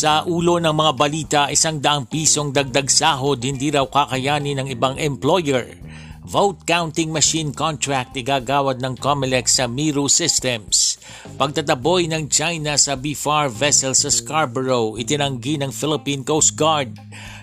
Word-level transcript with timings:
Sa 0.00 0.24
ulo 0.24 0.56
ng 0.56 0.72
mga 0.72 0.92
balita, 0.96 1.42
isang 1.52 1.76
daang 1.76 2.08
pisong 2.08 2.56
dagdag 2.56 2.88
sahod 2.88 3.36
hindi 3.36 3.68
raw 3.68 3.84
kakayanin 3.84 4.64
ng 4.64 4.68
ibang 4.72 4.96
employer. 4.96 5.76
Vote 6.24 6.64
counting 6.64 7.12
machine 7.12 7.52
contract 7.52 8.16
igagawad 8.16 8.80
ng 8.80 8.96
COMELEC 8.96 9.44
sa 9.44 9.68
Miru 9.68 10.08
Systems. 10.08 10.96
Pagtataboy 11.36 12.08
ng 12.08 12.32
China 12.32 12.80
sa 12.80 12.96
BFAR 12.96 13.52
vessel 13.52 13.92
sa 13.92 14.08
Scarborough, 14.08 14.96
itinanggi 14.96 15.60
ng 15.60 15.68
Philippine 15.68 16.24
Coast 16.24 16.56
Guard. 16.56 16.96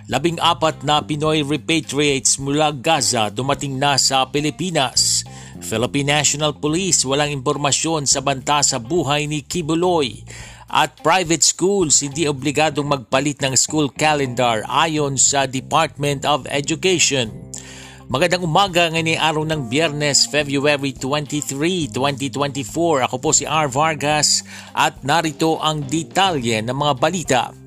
Labing 0.09 0.41
apat 0.41 0.81
na 0.81 1.05
Pinoy 1.05 1.45
repatriates 1.45 2.41
mula 2.41 2.73
Gaza 2.73 3.29
dumating 3.29 3.77
na 3.77 4.01
sa 4.01 4.25
Pilipinas. 4.33 5.21
Philippine 5.61 6.09
National 6.09 6.57
Police 6.57 7.05
walang 7.05 7.29
impormasyon 7.29 8.09
sa 8.09 8.17
banta 8.25 8.65
sa 8.65 8.81
buhay 8.81 9.29
ni 9.29 9.45
Kibuloy. 9.45 10.25
At 10.67 10.99
private 10.99 11.47
schools 11.47 12.03
hindi 12.03 12.27
obligadong 12.27 12.91
magpalit 12.91 13.39
ng 13.39 13.55
school 13.55 13.87
calendar 13.87 14.67
ayon 14.67 15.15
sa 15.15 15.47
Department 15.47 16.27
of 16.27 16.43
Education. 16.51 17.31
Magandang 18.07 18.47
umaga 18.47 18.87
ngayon 18.87 19.19
araw 19.19 19.43
ng 19.47 19.67
Biyernes, 19.67 20.31
February 20.31 20.95
23, 20.95 21.91
2024. 21.91 23.03
Ako 23.07 23.15
po 23.19 23.35
si 23.35 23.43
R. 23.43 23.67
Vargas 23.67 24.47
at 24.71 25.03
narito 25.03 25.59
ang 25.59 25.83
detalye 25.83 26.63
ng 26.63 26.75
mga 26.75 26.93
balita. 26.95 27.66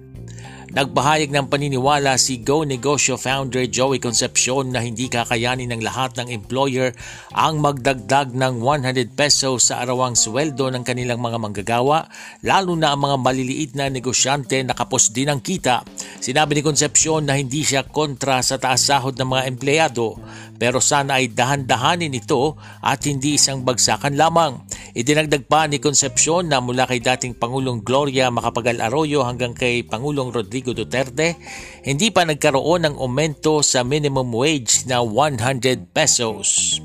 Nagpahayag 0.71 1.35
ng 1.35 1.51
paniniwala 1.51 2.15
si 2.15 2.39
Go 2.47 2.63
Negosyo 2.63 3.19
founder 3.19 3.67
Joey 3.67 3.99
Concepcion 3.99 4.71
na 4.71 4.79
hindi 4.79 5.11
kakayanin 5.11 5.75
ng 5.75 5.83
lahat 5.83 6.15
ng 6.15 6.31
employer 6.31 6.95
ang 7.35 7.59
magdagdag 7.59 8.31
ng 8.39 8.63
100 8.63 9.11
pesos 9.19 9.67
sa 9.67 9.83
arawang 9.83 10.15
sweldo 10.15 10.71
ng 10.71 10.87
kanilang 10.87 11.19
mga 11.19 11.43
manggagawa, 11.43 12.07
lalo 12.47 12.79
na 12.79 12.95
ang 12.95 13.03
mga 13.03 13.17
maliliit 13.19 13.73
na 13.75 13.91
negosyante 13.91 14.63
na 14.63 14.71
kapos 14.79 15.11
din 15.11 15.35
ang 15.35 15.43
kita. 15.43 15.83
Sinabi 16.23 16.55
ni 16.55 16.63
Concepcion 16.63 17.27
na 17.27 17.35
hindi 17.35 17.67
siya 17.67 17.83
kontra 17.83 18.39
sa 18.39 18.55
taas 18.55 18.87
sahod 18.87 19.19
ng 19.19 19.27
mga 19.27 19.47
empleyado, 19.51 20.23
pero 20.55 20.79
sana 20.79 21.19
ay 21.19 21.35
dahan-dahanin 21.35 22.15
ito 22.15 22.55
at 22.79 23.03
hindi 23.11 23.35
isang 23.35 23.67
bagsakan 23.67 24.15
lamang. 24.15 24.63
Idinagdag 24.95 25.49
pa 25.49 25.65
ni 25.65 25.83
Concepcion 25.83 26.47
na 26.47 26.63
mula 26.63 26.87
kay 26.87 27.03
dating 27.03 27.35
Pangulong 27.35 27.83
Gloria 27.83 28.29
Macapagal 28.29 28.85
Arroyo 28.85 29.27
hanggang 29.27 29.57
kay 29.57 29.83
Pangulong 29.83 30.29
Rodrigo 30.29 30.60
Duterte, 30.61 31.41
hindi 31.81 32.13
pa 32.13 32.29
nagkaroon 32.29 32.85
ng 32.85 32.95
aumento 33.01 33.65
sa 33.65 33.81
minimum 33.81 34.29
wage 34.37 34.85
na 34.85 35.01
100 35.01 35.89
pesos. 35.97 36.77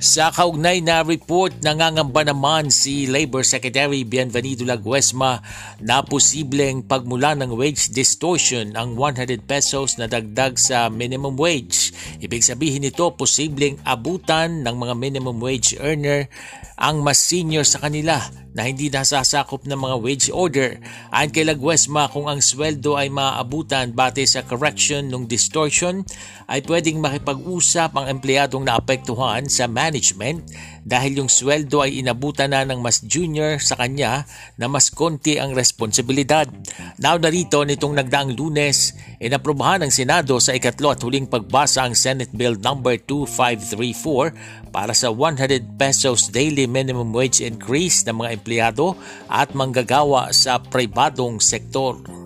Sa 0.00 0.32
kaugnay 0.32 0.80
na 0.80 1.04
report, 1.04 1.60
nangangamba 1.60 2.24
naman 2.24 2.72
si 2.72 3.04
Labor 3.04 3.44
Secretary 3.44 4.00
Bienvenido 4.00 4.64
Laguesma 4.64 5.44
na 5.76 6.00
posibleng 6.00 6.80
pagmula 6.80 7.36
ng 7.36 7.52
wage 7.52 7.92
distortion 7.92 8.72
ang 8.80 8.96
100 8.96 9.44
pesos 9.44 10.00
na 10.00 10.08
dagdag 10.08 10.56
sa 10.56 10.88
minimum 10.88 11.36
wage. 11.36 11.92
Ibig 12.16 12.40
sabihin 12.40 12.88
nito, 12.88 13.12
posibleng 13.12 13.76
abutan 13.84 14.64
ng 14.64 14.72
mga 14.72 14.94
minimum 14.96 15.36
wage 15.36 15.76
earner 15.76 16.32
ang 16.80 17.04
mas 17.04 17.20
senior 17.20 17.68
sa 17.68 17.84
kanila 17.84 18.24
na 18.56 18.66
hindi 18.66 18.88
nasasakop 18.88 19.68
ng 19.68 19.78
mga 19.78 19.96
wage 20.00 20.26
order. 20.32 20.80
Ayon 21.12 21.30
kay 21.30 21.44
Laguesma, 21.44 22.08
kung 22.08 22.26
ang 22.26 22.40
sweldo 22.40 22.96
ay 22.96 23.12
maaabutan 23.12 23.92
bate 23.92 24.24
sa 24.24 24.42
correction 24.42 25.06
ng 25.06 25.28
distortion, 25.28 26.02
ay 26.50 26.64
pwedeng 26.66 26.98
makipag-usap 26.98 27.94
ang 27.94 28.18
empleyadong 28.18 28.66
naapektuhan 28.66 29.46
sa 29.46 29.70
management 29.70 29.89
dahil 30.84 31.24
yung 31.24 31.30
sweldo 31.30 31.86
ay 31.86 32.02
inabutan 32.02 32.52
na 32.52 32.66
ng 32.66 32.82
mas 32.82 33.00
junior 33.06 33.56
sa 33.62 33.78
kanya 33.78 34.28
na 34.58 34.66
mas 34.68 34.90
konti 34.90 35.38
ang 35.40 35.54
responsibilidad. 35.54 36.46
Now 36.98 37.16
narito 37.16 37.62
nitong 37.62 37.96
nagdaang 37.96 38.34
lunes, 38.34 38.92
inaprubahan 39.22 39.86
ng 39.86 39.92
Senado 39.94 40.36
sa 40.42 40.52
ikatlo 40.52 40.92
at 40.92 41.00
huling 41.00 41.30
pagbasa 41.30 41.86
ang 41.86 41.94
Senate 41.94 42.34
Bill 42.34 42.58
No. 42.58 42.80
2534 42.80 44.72
para 44.72 44.94
sa 44.94 45.12
100 45.12 45.76
pesos 45.76 46.30
daily 46.32 46.64
minimum 46.64 47.12
wage 47.12 47.42
increase 47.44 48.06
ng 48.06 48.24
mga 48.24 48.30
empleyado 48.40 48.96
at 49.28 49.52
manggagawa 49.52 50.32
sa 50.32 50.58
pribadong 50.58 51.42
sektor. 51.42 52.19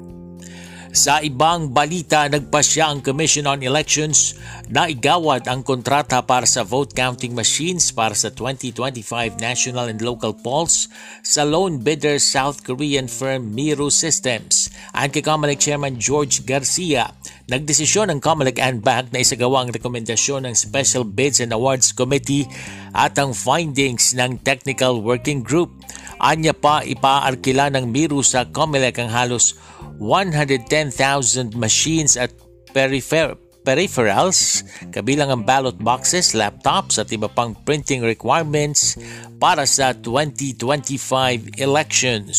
Sa 0.94 1.19
ibang 1.19 1.75
balita, 1.75 2.31
nagpasya 2.31 2.87
ang 2.87 3.03
Commission 3.03 3.50
on 3.50 3.66
Elections 3.66 4.38
na 4.71 4.87
igawad 4.87 5.43
ang 5.50 5.66
kontrata 5.66 6.22
para 6.22 6.47
sa 6.47 6.62
vote 6.62 6.94
counting 6.94 7.34
machines 7.34 7.91
para 7.91 8.15
sa 8.15 8.31
2025 8.31 9.03
national 9.43 9.91
and 9.91 9.99
local 9.99 10.31
polls 10.31 10.87
sa 11.27 11.43
lone 11.43 11.82
bidder 11.82 12.22
South 12.22 12.62
Korean 12.62 13.10
firm 13.10 13.50
Miru 13.59 13.91
Systems. 13.91 14.71
Ang 14.94 15.10
kay 15.10 15.27
Comelec 15.27 15.59
Chairman 15.59 15.99
George 15.99 16.47
Garcia, 16.47 17.11
nagdesisyon 17.50 18.15
ang 18.15 18.22
Comelec 18.22 18.62
and 18.62 18.78
Bank 18.78 19.11
na 19.11 19.19
isagawa 19.19 19.66
ang 19.66 19.75
rekomendasyon 19.75 20.47
ng 20.47 20.55
Special 20.55 21.03
Bids 21.03 21.43
and 21.43 21.50
Awards 21.50 21.91
Committee 21.91 22.47
at 22.94 23.19
ang 23.19 23.34
findings 23.34 24.15
ng 24.15 24.38
Technical 24.47 25.03
Working 25.03 25.43
Group. 25.43 25.75
Anya 26.22 26.55
pa 26.55 26.87
ipaarkila 26.87 27.75
ng 27.75 27.91
Miru 27.91 28.22
sa 28.22 28.47
Comelec 28.47 29.03
ang 29.03 29.11
halos 29.11 29.59
110,000 29.99 31.55
machines 31.55 32.19
at 32.19 32.34
perifer- 32.75 33.38
peripherals, 33.65 34.62
kabilang 34.93 35.32
ang 35.32 35.43
ballot 35.43 35.81
boxes, 35.81 36.37
laptops 36.37 37.00
at 37.00 37.09
iba 37.10 37.32
pang 37.32 37.56
printing 37.65 38.05
requirements 38.05 39.00
para 39.41 39.65
sa 39.65 39.97
2025 39.97 41.56
elections. 41.56 42.37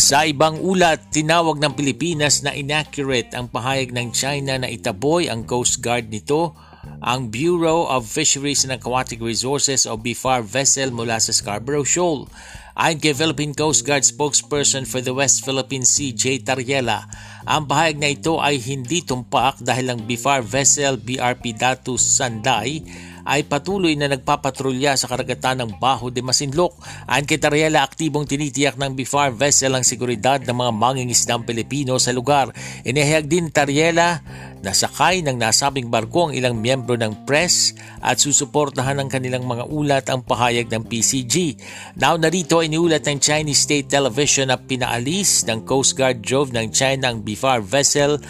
Sa 0.00 0.26
ibang 0.26 0.58
ulat, 0.58 1.12
tinawag 1.14 1.58
ng 1.58 1.74
Pilipinas 1.74 2.42
na 2.42 2.54
inaccurate 2.54 3.34
ang 3.34 3.50
pahayag 3.50 3.90
ng 3.94 4.10
China 4.14 4.58
na 4.58 4.70
itaboy 4.70 5.30
ang 5.30 5.46
Coast 5.46 5.82
Guard 5.82 6.10
nito 6.10 6.54
ang 6.98 7.30
Bureau 7.30 7.86
of 7.86 8.10
Fisheries 8.10 8.66
and 8.66 8.74
Aquatic 8.74 9.22
Resources 9.22 9.86
o 9.86 9.94
BFAR 9.94 10.42
vessel 10.42 10.90
mula 10.90 11.22
sa 11.22 11.30
Scarborough 11.30 11.86
Shoal. 11.86 12.26
Ayon 12.74 12.98
kay 12.98 13.14
Philippine 13.14 13.54
Coast 13.54 13.86
Guard 13.86 14.02
spokesperson 14.02 14.82
for 14.82 14.98
the 14.98 15.14
West 15.14 15.46
Philippine 15.46 15.86
Sea, 15.86 16.16
J. 16.16 16.40
Tariela, 16.42 17.06
ang 17.44 17.68
pahayag 17.68 17.98
na 17.98 18.10
ito 18.12 18.40
ay 18.40 18.56
hindi 18.60 19.04
tumpak 19.04 19.58
dahil 19.60 19.92
ang 19.92 20.00
BFAR 20.04 20.44
vessel 20.44 20.96
BRP 20.96 21.56
Datu 21.56 21.96
Sanday 22.00 22.84
ay 23.24 23.44
patuloy 23.48 23.96
na 23.96 24.08
nagpapatrolya 24.10 24.96
sa 24.96 25.08
karagatan 25.08 25.64
ng 25.64 25.70
Baho 25.80 26.08
de 26.08 26.20
Masinloc. 26.20 26.76
Ayon 27.08 27.26
kay 27.26 27.40
Tariela, 27.40 27.84
aktibong 27.84 28.28
tinitiyak 28.28 28.76
ng 28.76 28.96
BFAR 28.96 29.34
vessel 29.34 29.76
ang 29.76 29.84
seguridad 29.84 30.38
ng 30.40 30.56
mga 30.56 30.72
mangingisdang 30.76 31.42
Pilipino 31.44 31.96
sa 31.96 32.12
lugar. 32.14 32.52
Inihayag 32.84 33.26
din 33.26 33.52
Tariela 33.52 34.20
Nasakay 34.60 35.24
ng 35.24 35.40
nasabing 35.40 35.88
barko 35.88 36.28
ang 36.28 36.32
ilang 36.36 36.60
miyembro 36.60 36.92
ng 36.92 37.24
press 37.24 37.72
at 38.04 38.20
susuportahan 38.20 39.00
ng 39.00 39.08
kanilang 39.08 39.48
mga 39.48 39.64
ulat 39.72 40.04
ang 40.12 40.20
pahayag 40.20 40.68
ng 40.68 40.84
PCG. 40.84 41.56
Now 41.96 42.20
narito 42.20 42.60
iniulat 42.60 43.08
ng 43.08 43.24
Chinese 43.24 43.64
State 43.64 43.88
Television 43.88 44.52
na 44.52 44.60
pinaalis 44.60 45.48
ng 45.48 45.64
Coast 45.64 45.96
Guard 45.96 46.20
drove 46.20 46.52
ng 46.52 46.68
China 46.76 47.08
ang 47.08 47.24
BFAR 47.24 47.64
vessel 47.64 48.20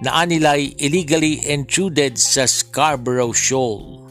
na 0.00 0.24
anilay 0.24 0.72
illegally 0.80 1.44
intruded 1.44 2.16
sa 2.16 2.48
Scarborough 2.48 3.36
Shoal. 3.36 4.03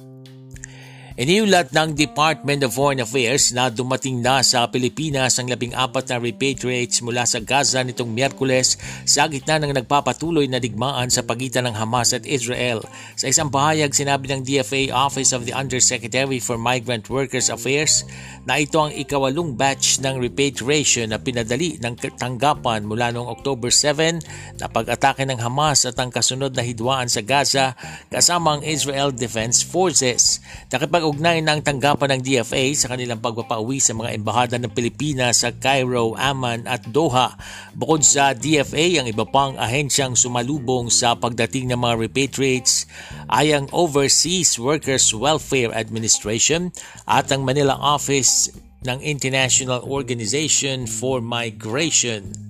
Iniulat 1.13 1.69
ng 1.77 1.93
Department 1.93 2.65
of 2.65 2.73
Foreign 2.73 2.97
Affairs 2.97 3.53
na 3.53 3.69
dumating 3.69 4.17
na 4.25 4.41
sa 4.41 4.65
Pilipinas 4.65 5.37
ang 5.37 5.45
labing 5.45 5.69
apat 5.77 6.09
na 6.09 6.17
repatriates 6.17 7.05
mula 7.05 7.21
sa 7.29 7.37
Gaza 7.37 7.85
nitong 7.85 8.09
Miyerkules 8.09 8.81
sa 9.05 9.29
gitna 9.29 9.61
ng 9.61 9.77
nagpapatuloy 9.77 10.49
na 10.49 10.57
digmaan 10.57 11.13
sa 11.13 11.21
pagitan 11.21 11.69
ng 11.69 11.77
Hamas 11.77 12.17
at 12.17 12.25
Israel. 12.25 12.81
Sa 13.13 13.29
isang 13.29 13.53
pahayag, 13.53 13.93
sinabi 13.93 14.25
ng 14.33 14.41
DFA 14.41 14.89
Office 14.89 15.37
of 15.37 15.45
the 15.45 15.53
Undersecretary 15.53 16.41
for 16.41 16.57
Migrant 16.57 17.05
Workers 17.13 17.53
Affairs 17.53 18.09
na 18.49 18.57
ito 18.57 18.81
ang 18.81 18.89
ikawalong 18.89 19.53
batch 19.53 20.01
ng 20.01 20.17
repatriation 20.17 21.13
na 21.13 21.21
pinadali 21.21 21.77
ng 21.77 21.93
tanggapan 22.17 22.89
mula 22.89 23.13
noong 23.13 23.29
October 23.29 23.69
7 23.69 24.17
na 24.57 24.65
pag-atake 24.65 25.29
ng 25.29 25.37
Hamas 25.37 25.85
at 25.85 25.93
ang 26.01 26.09
kasunod 26.09 26.57
na 26.57 26.65
hidwaan 26.65 27.05
sa 27.05 27.21
Gaza 27.21 27.77
kasama 28.09 28.57
ang 28.57 28.61
Israel 28.65 29.13
Defense 29.13 29.61
Forces. 29.61 30.41
Nakipag 30.73 31.02
Nakipag-ugnay 31.03 31.43
ng 31.43 31.59
tanggapan 31.67 32.15
ng 32.15 32.21
DFA 32.23 32.63
sa 32.79 32.87
kanilang 32.87 33.19
pagpapauwi 33.19 33.75
sa 33.83 33.91
mga 33.91 34.15
embahada 34.15 34.55
ng 34.55 34.71
Pilipinas 34.71 35.43
sa 35.43 35.51
Cairo, 35.51 36.15
Amman 36.15 36.63
at 36.63 36.79
Doha. 36.95 37.35
Bukod 37.75 38.07
sa 38.07 38.31
DFA, 38.31 39.03
ang 39.03 39.11
iba 39.11 39.27
pang 39.27 39.59
ahensyang 39.59 40.15
sumalubong 40.15 40.87
sa 40.87 41.11
pagdating 41.19 41.75
ng 41.75 41.79
mga 41.83 42.07
repatriates 42.07 42.87
ay 43.27 43.51
ang 43.51 43.67
Overseas 43.75 44.55
Workers 44.55 45.11
Welfare 45.11 45.75
Administration 45.75 46.71
at 47.03 47.27
ang 47.35 47.43
Manila 47.43 47.75
Office 47.75 48.55
ng 48.87 49.03
International 49.03 49.83
Organization 49.83 50.87
for 50.87 51.19
Migration. 51.19 52.42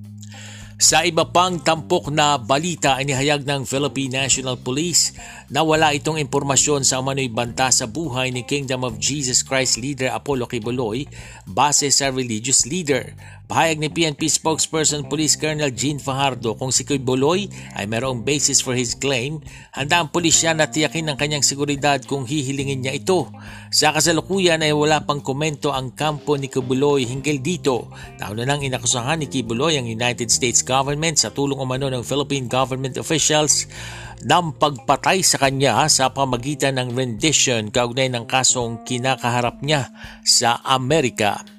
Sa 0.82 1.06
iba 1.06 1.30
pang 1.30 1.62
tampok 1.62 2.10
na 2.10 2.42
balita, 2.42 2.98
inihayag 2.98 3.46
ng 3.46 3.62
Philippine 3.62 4.26
National 4.26 4.58
Police 4.58 5.14
na 5.54 5.62
wala 5.62 5.94
itong 5.94 6.18
impormasyon 6.18 6.82
sa 6.82 6.98
umano'y 6.98 7.30
banta 7.30 7.70
sa 7.70 7.86
buhay 7.86 8.34
ni 8.34 8.42
Kingdom 8.42 8.82
of 8.82 8.98
Jesus 8.98 9.46
Christ 9.46 9.78
leader 9.78 10.10
Apollo 10.10 10.50
Kibuloy 10.50 11.06
base 11.46 11.94
sa 11.94 12.10
religious 12.10 12.66
leader. 12.66 13.14
Pahayag 13.44 13.76
ni 13.76 13.92
PNP 13.92 14.32
spokesperson 14.32 15.04
Police 15.12 15.36
Colonel 15.36 15.76
Jean 15.76 16.00
Fajardo 16.00 16.56
kung 16.56 16.72
si 16.72 16.88
Kibuloy 16.88 17.52
ay 17.76 17.84
mayroong 17.92 18.24
basis 18.24 18.64
for 18.64 18.72
his 18.72 18.96
claim, 18.96 19.44
handa 19.76 20.00
ang 20.00 20.16
pulisya 20.16 20.56
na 20.56 20.72
tiyakin 20.72 21.12
ng 21.12 21.20
kanyang 21.20 21.44
seguridad 21.44 22.00
kung 22.08 22.24
hihilingin 22.24 22.80
niya 22.80 22.96
ito. 22.96 23.28
Sa 23.68 23.92
kasalukuyan 23.92 24.64
ay 24.64 24.72
wala 24.72 25.04
pang 25.04 25.20
komento 25.20 25.76
ang 25.76 25.92
kampo 25.92 26.40
ni 26.40 26.48
Kibuloy 26.48 27.04
hinggil 27.04 27.44
dito. 27.44 27.92
Nauna 28.16 28.48
nang 28.48 28.64
inakusahan 28.64 29.20
ni 29.20 29.28
Kibuloy 29.28 29.76
ang 29.76 29.92
United 29.92 30.32
States 30.32 30.64
government 30.64 31.20
sa 31.20 31.28
tulong 31.28 31.60
umano 31.60 31.92
ng 31.92 32.08
Philippine 32.08 32.48
government 32.48 32.96
officials 32.96 33.68
ng 34.24 34.56
pagpatay 34.56 35.20
sa 35.20 35.36
kanya 35.36 35.84
sa 35.92 36.16
pamagitan 36.16 36.80
ng 36.80 36.96
rendition 36.96 37.68
kaugnay 37.68 38.08
ng 38.08 38.24
kasong 38.24 38.88
kinakaharap 38.88 39.60
niya 39.60 39.92
sa 40.24 40.64
Amerika. 40.64 41.53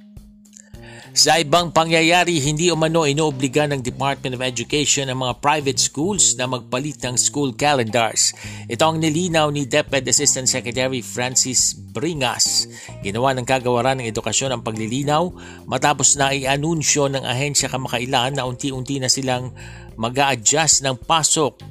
Sa 1.14 1.38
ibang 1.38 1.70
pangyayari, 1.70 2.42
hindi 2.42 2.74
umano 2.74 3.06
inoobliga 3.06 3.70
ng 3.70 3.86
Department 3.86 4.34
of 4.34 4.42
Education 4.42 5.06
ang 5.06 5.22
mga 5.22 5.38
private 5.38 5.78
schools 5.78 6.34
na 6.34 6.50
magpalit 6.50 6.98
ng 7.06 7.14
school 7.14 7.54
calendars. 7.54 8.34
Ito 8.66 8.82
ang 8.82 8.98
nilinaw 8.98 9.46
ni 9.54 9.62
DepEd 9.62 10.10
Assistant 10.10 10.50
Secretary 10.50 10.98
Francis 11.06 11.70
Bringas. 11.70 12.66
Ginawa 13.06 13.30
ng 13.30 13.46
kagawaran 13.46 14.02
ng 14.02 14.10
edukasyon 14.10 14.58
ang 14.58 14.66
paglilinaw 14.66 15.30
matapos 15.70 16.18
na 16.18 16.34
i-anunsyo 16.34 17.06
ng 17.06 17.22
ahensya 17.22 17.70
kamakailan 17.70 18.34
na 18.34 18.50
unti-unti 18.50 18.98
na 18.98 19.06
silang 19.06 19.54
mag 19.94 20.18
adjust 20.18 20.82
ng 20.82 20.98
pasok 20.98 21.62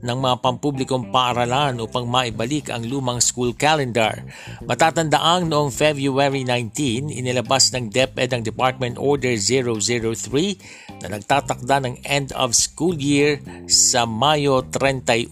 ng 0.00 0.16
mga 0.16 0.40
pampublikong 0.40 1.12
paaralan 1.12 1.76
upang 1.80 2.08
maibalik 2.08 2.70
ang 2.72 2.88
lumang 2.88 3.20
school 3.20 3.52
calendar. 3.52 4.24
Matatandaang 4.64 5.48
noong 5.48 5.70
February 5.72 6.44
19, 6.44 7.12
inilabas 7.12 7.72
ng 7.76 7.92
DepEd 7.92 8.32
ang 8.32 8.42
Department 8.44 8.96
Order 8.96 9.36
003 9.36 11.04
na 11.04 11.08
nagtatakda 11.16 11.76
ng 11.84 11.94
end 12.04 12.32
of 12.32 12.56
school 12.56 12.96
year 12.96 13.40
sa 13.68 14.06
Mayo 14.08 14.64
31, 14.72 15.28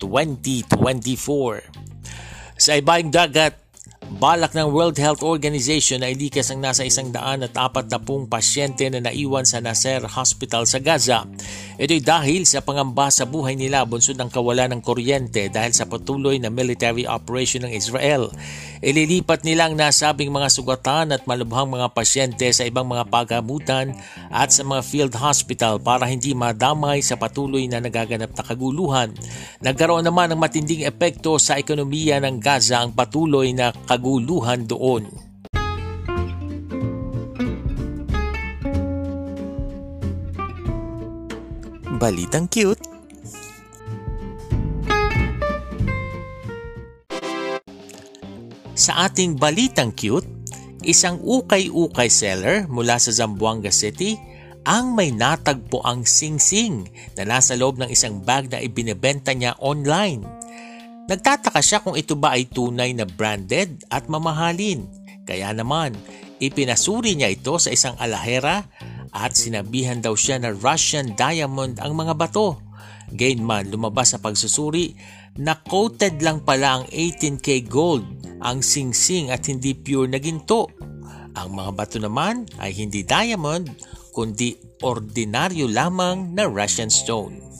2024. 0.00 1.60
Sa 2.60 2.76
ibang 2.76 3.08
dagat, 3.08 3.60
Balak 4.10 4.58
ng 4.58 4.74
World 4.74 4.98
Health 4.98 5.22
Organization 5.22 6.02
na 6.02 6.10
ilikas 6.10 6.50
ang 6.50 6.58
nasa 6.58 6.82
isang 6.82 7.14
daan 7.14 7.46
at 7.46 7.54
apat 7.54 7.86
na 7.86 8.02
pasyente 8.26 8.90
na 8.90 8.98
naiwan 8.98 9.46
sa 9.46 9.62
Nasser 9.62 10.02
Hospital 10.02 10.66
sa 10.66 10.82
Gaza. 10.82 11.30
Ito'y 11.80 12.04
dahil 12.04 12.44
sa 12.44 12.60
pangamba 12.60 13.08
sa 13.08 13.24
buhay 13.24 13.56
nila 13.56 13.88
bunsod 13.88 14.20
ng 14.20 14.28
kawalan 14.28 14.76
ng 14.76 14.84
kuryente 14.84 15.48
dahil 15.48 15.72
sa 15.72 15.88
patuloy 15.88 16.36
na 16.36 16.52
military 16.52 17.08
operation 17.08 17.64
ng 17.64 17.72
Israel. 17.72 18.28
Ililipat 18.84 19.48
nilang 19.48 19.80
nasabing 19.80 20.28
mga 20.28 20.52
sugatan 20.52 21.16
at 21.16 21.24
malubhang 21.24 21.72
mga 21.72 21.88
pasyente 21.96 22.52
sa 22.52 22.68
ibang 22.68 22.84
mga 22.84 23.08
pagamutan 23.08 23.96
at 24.28 24.52
sa 24.52 24.60
mga 24.60 24.84
field 24.84 25.14
hospital 25.16 25.80
para 25.80 26.04
hindi 26.04 26.36
madamay 26.36 27.00
sa 27.00 27.16
patuloy 27.16 27.64
na 27.64 27.80
nagaganap 27.80 28.28
na 28.28 28.44
kaguluhan. 28.44 29.16
Nagkaroon 29.64 30.04
naman 30.04 30.36
ng 30.36 30.40
matinding 30.40 30.84
epekto 30.84 31.40
sa 31.40 31.56
ekonomiya 31.56 32.20
ng 32.20 32.44
Gaza 32.44 32.84
ang 32.84 32.92
patuloy 32.92 33.56
na 33.56 33.72
kaguluhan 33.88 34.68
doon. 34.68 35.29
Balitang 42.00 42.48
cute. 42.48 42.80
Sa 48.72 49.04
ating 49.04 49.36
balitang 49.36 49.92
cute, 49.92 50.24
isang 50.80 51.20
ukay-ukay 51.20 52.08
seller 52.08 52.64
mula 52.72 52.96
sa 52.96 53.12
Zamboanga 53.12 53.68
City 53.68 54.16
ang 54.64 54.96
may 54.96 55.12
natagpo 55.12 55.84
ang 55.84 56.08
sing-sing 56.08 56.88
na 57.20 57.28
nasa 57.28 57.52
loob 57.52 57.76
ng 57.76 57.92
isang 57.92 58.24
bag 58.24 58.48
na 58.48 58.64
ibinebenta 58.64 59.36
niya 59.36 59.60
online. 59.60 60.24
Nagtataka 61.04 61.60
siya 61.60 61.84
kung 61.84 62.00
ito 62.00 62.16
ba 62.16 62.32
ay 62.32 62.48
tunay 62.48 62.96
na 62.96 63.04
branded 63.04 63.84
at 63.92 64.08
mamahalin. 64.08 64.88
Kaya 65.28 65.52
naman, 65.52 65.92
ipinasuri 66.40 67.12
niya 67.12 67.28
ito 67.28 67.60
sa 67.60 67.68
isang 67.68 67.92
alahera 68.00 68.64
at 69.10 69.34
sinabihan 69.34 69.98
daw 69.98 70.14
siya 70.14 70.38
na 70.38 70.54
Russian 70.54 71.14
diamond 71.18 71.78
ang 71.82 71.98
mga 71.98 72.14
bato. 72.14 72.58
Gayunman, 73.10 73.74
lumabas 73.74 74.14
sa 74.14 74.22
pagsusuri 74.22 74.94
na 75.38 75.58
coated 75.58 76.22
lang 76.22 76.42
pala 76.46 76.82
ang 76.82 76.84
18K 76.90 77.66
gold 77.66 78.06
ang 78.40 78.62
singsing 78.62 79.34
at 79.34 79.46
hindi 79.50 79.74
pure 79.74 80.06
na 80.06 80.22
ginto. 80.22 80.70
Ang 81.34 81.54
mga 81.54 81.70
bato 81.74 81.98
naman 81.98 82.46
ay 82.58 82.74
hindi 82.74 83.02
diamond 83.02 83.66
kundi 84.10 84.58
ordinaryo 84.82 85.70
lamang 85.70 86.34
na 86.34 86.46
Russian 86.46 86.90
stone. 86.90 87.50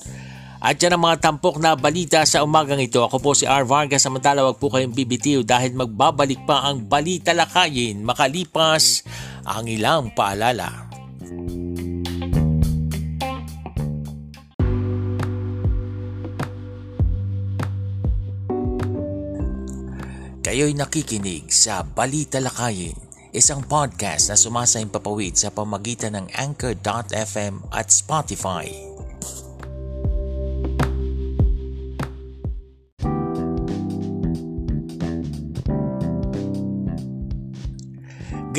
At 0.61 0.77
yan 0.77 0.93
ang 0.93 1.09
mga 1.09 1.25
tampok 1.25 1.57
na 1.57 1.73
balita 1.73 2.21
sa 2.29 2.45
umagang 2.45 2.85
ito. 2.85 3.01
Ako 3.01 3.17
po 3.17 3.33
si 3.33 3.49
R. 3.49 3.65
Vargas. 3.65 4.05
Samantala 4.05 4.45
wag 4.45 4.61
po 4.61 4.69
kayong 4.69 4.93
bibitiw 4.93 5.41
dahil 5.41 5.73
magbabalik 5.73 6.45
pa 6.45 6.69
ang 6.69 6.85
balita 6.85 7.33
lakayin 7.33 8.05
makalipas 8.05 9.01
ang 9.49 9.65
ilang 9.65 10.13
paalala. 10.13 10.90
Kayo'y 11.31 11.47
nakikinig 20.75 21.47
sa 21.55 21.87
Balita 21.87 22.43
Lakayin, 22.43 22.99
isang 23.31 23.63
podcast 23.63 24.35
na 24.35 24.35
sumasayang 24.35 24.91
papawid 24.91 25.39
sa 25.39 25.55
pamagitan 25.55 26.19
ng 26.19 26.27
Anchor.fm 26.35 27.63
at 27.71 27.95
Spotify. 27.95 28.90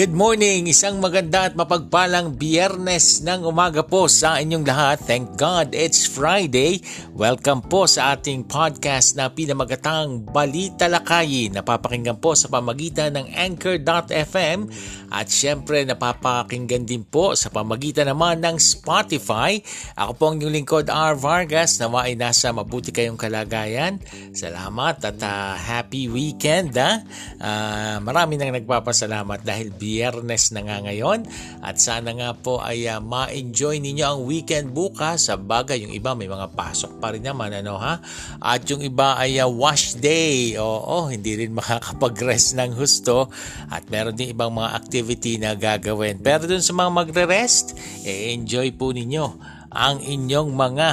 Good 0.02 0.18
morning! 0.18 0.66
Isang 0.66 0.98
maganda 0.98 1.46
at 1.46 1.54
mapagpalang 1.54 2.34
biyernes 2.34 3.22
ng 3.22 3.46
umaga 3.46 3.86
po 3.86 4.10
sa 4.10 4.42
inyong 4.42 4.66
lahat. 4.66 4.98
Thank 5.06 5.38
God 5.38 5.78
it's 5.78 6.10
Friday. 6.10 6.82
Welcome 7.14 7.62
po 7.70 7.86
sa 7.86 8.18
ating 8.18 8.50
podcast 8.50 9.14
na 9.14 9.30
pinamagatang 9.30 10.26
Balita 10.26 10.90
Lakayin. 10.90 11.54
Napapakinggan 11.54 12.18
po 12.18 12.34
sa 12.34 12.50
pamagitan 12.50 13.14
ng 13.14 13.30
Anchor.fm 13.30 14.74
at 15.14 15.30
syempre 15.30 15.86
napapakinggan 15.86 16.82
din 16.82 17.06
po 17.06 17.38
sa 17.38 17.54
pamagitan 17.54 18.10
naman 18.10 18.42
ng 18.42 18.58
Spotify. 18.58 19.62
Ako 20.02 20.12
po 20.18 20.24
ang 20.34 20.42
inyong 20.42 20.66
lingkod 20.66 20.90
R. 20.90 21.14
Vargas 21.14 21.78
na 21.78 21.94
ay 22.02 22.18
nasa 22.18 22.50
mabuti 22.50 22.90
kayong 22.90 23.22
kalagayan. 23.22 24.02
Salamat 24.34 24.98
at 24.98 25.22
uh, 25.22 25.54
happy 25.54 26.10
weekend. 26.10 26.74
Ha? 26.74 27.06
Uh, 27.38 27.98
marami 28.02 28.42
nang 28.42 28.50
nagpapasalamat 28.50 29.46
dahil 29.46 29.70
biyernes 29.92 30.56
na 30.56 30.64
nga 30.64 30.80
ngayon. 30.80 31.28
At 31.60 31.84
sana 31.84 32.16
nga 32.16 32.32
po 32.32 32.64
ay 32.64 32.88
uh, 32.88 33.04
ma-enjoy 33.04 33.84
ninyo 33.84 34.06
ang 34.08 34.20
weekend 34.24 34.72
bukas. 34.72 35.28
Sa 35.28 35.36
bagay 35.36 35.84
yung 35.84 35.92
iba 35.92 36.16
may 36.16 36.32
mga 36.32 36.56
pasok 36.56 37.04
pa 37.04 37.12
rin 37.12 37.28
naman 37.28 37.52
ano 37.52 37.76
ha? 37.76 38.00
At 38.40 38.64
yung 38.72 38.80
iba 38.80 39.20
ay 39.20 39.44
uh, 39.44 39.52
wash 39.52 40.00
day. 40.00 40.56
Oo 40.56 41.12
hindi 41.12 41.36
rin 41.36 41.52
makakapag-rest 41.60 42.56
ng 42.56 42.72
husto. 42.80 43.28
At 43.68 43.92
meron 43.92 44.16
din 44.16 44.32
ibang 44.32 44.56
mga 44.56 44.72
activity 44.72 45.36
na 45.36 45.60
gagawin. 45.60 46.24
Pero 46.24 46.48
dun 46.48 46.64
sa 46.64 46.72
mga 46.72 46.90
magre-rest 46.96 47.76
eh, 48.08 48.32
enjoy 48.32 48.72
po 48.72 48.96
ninyo 48.96 49.60
ang 49.72 50.04
inyong 50.04 50.52
mga 50.52 50.90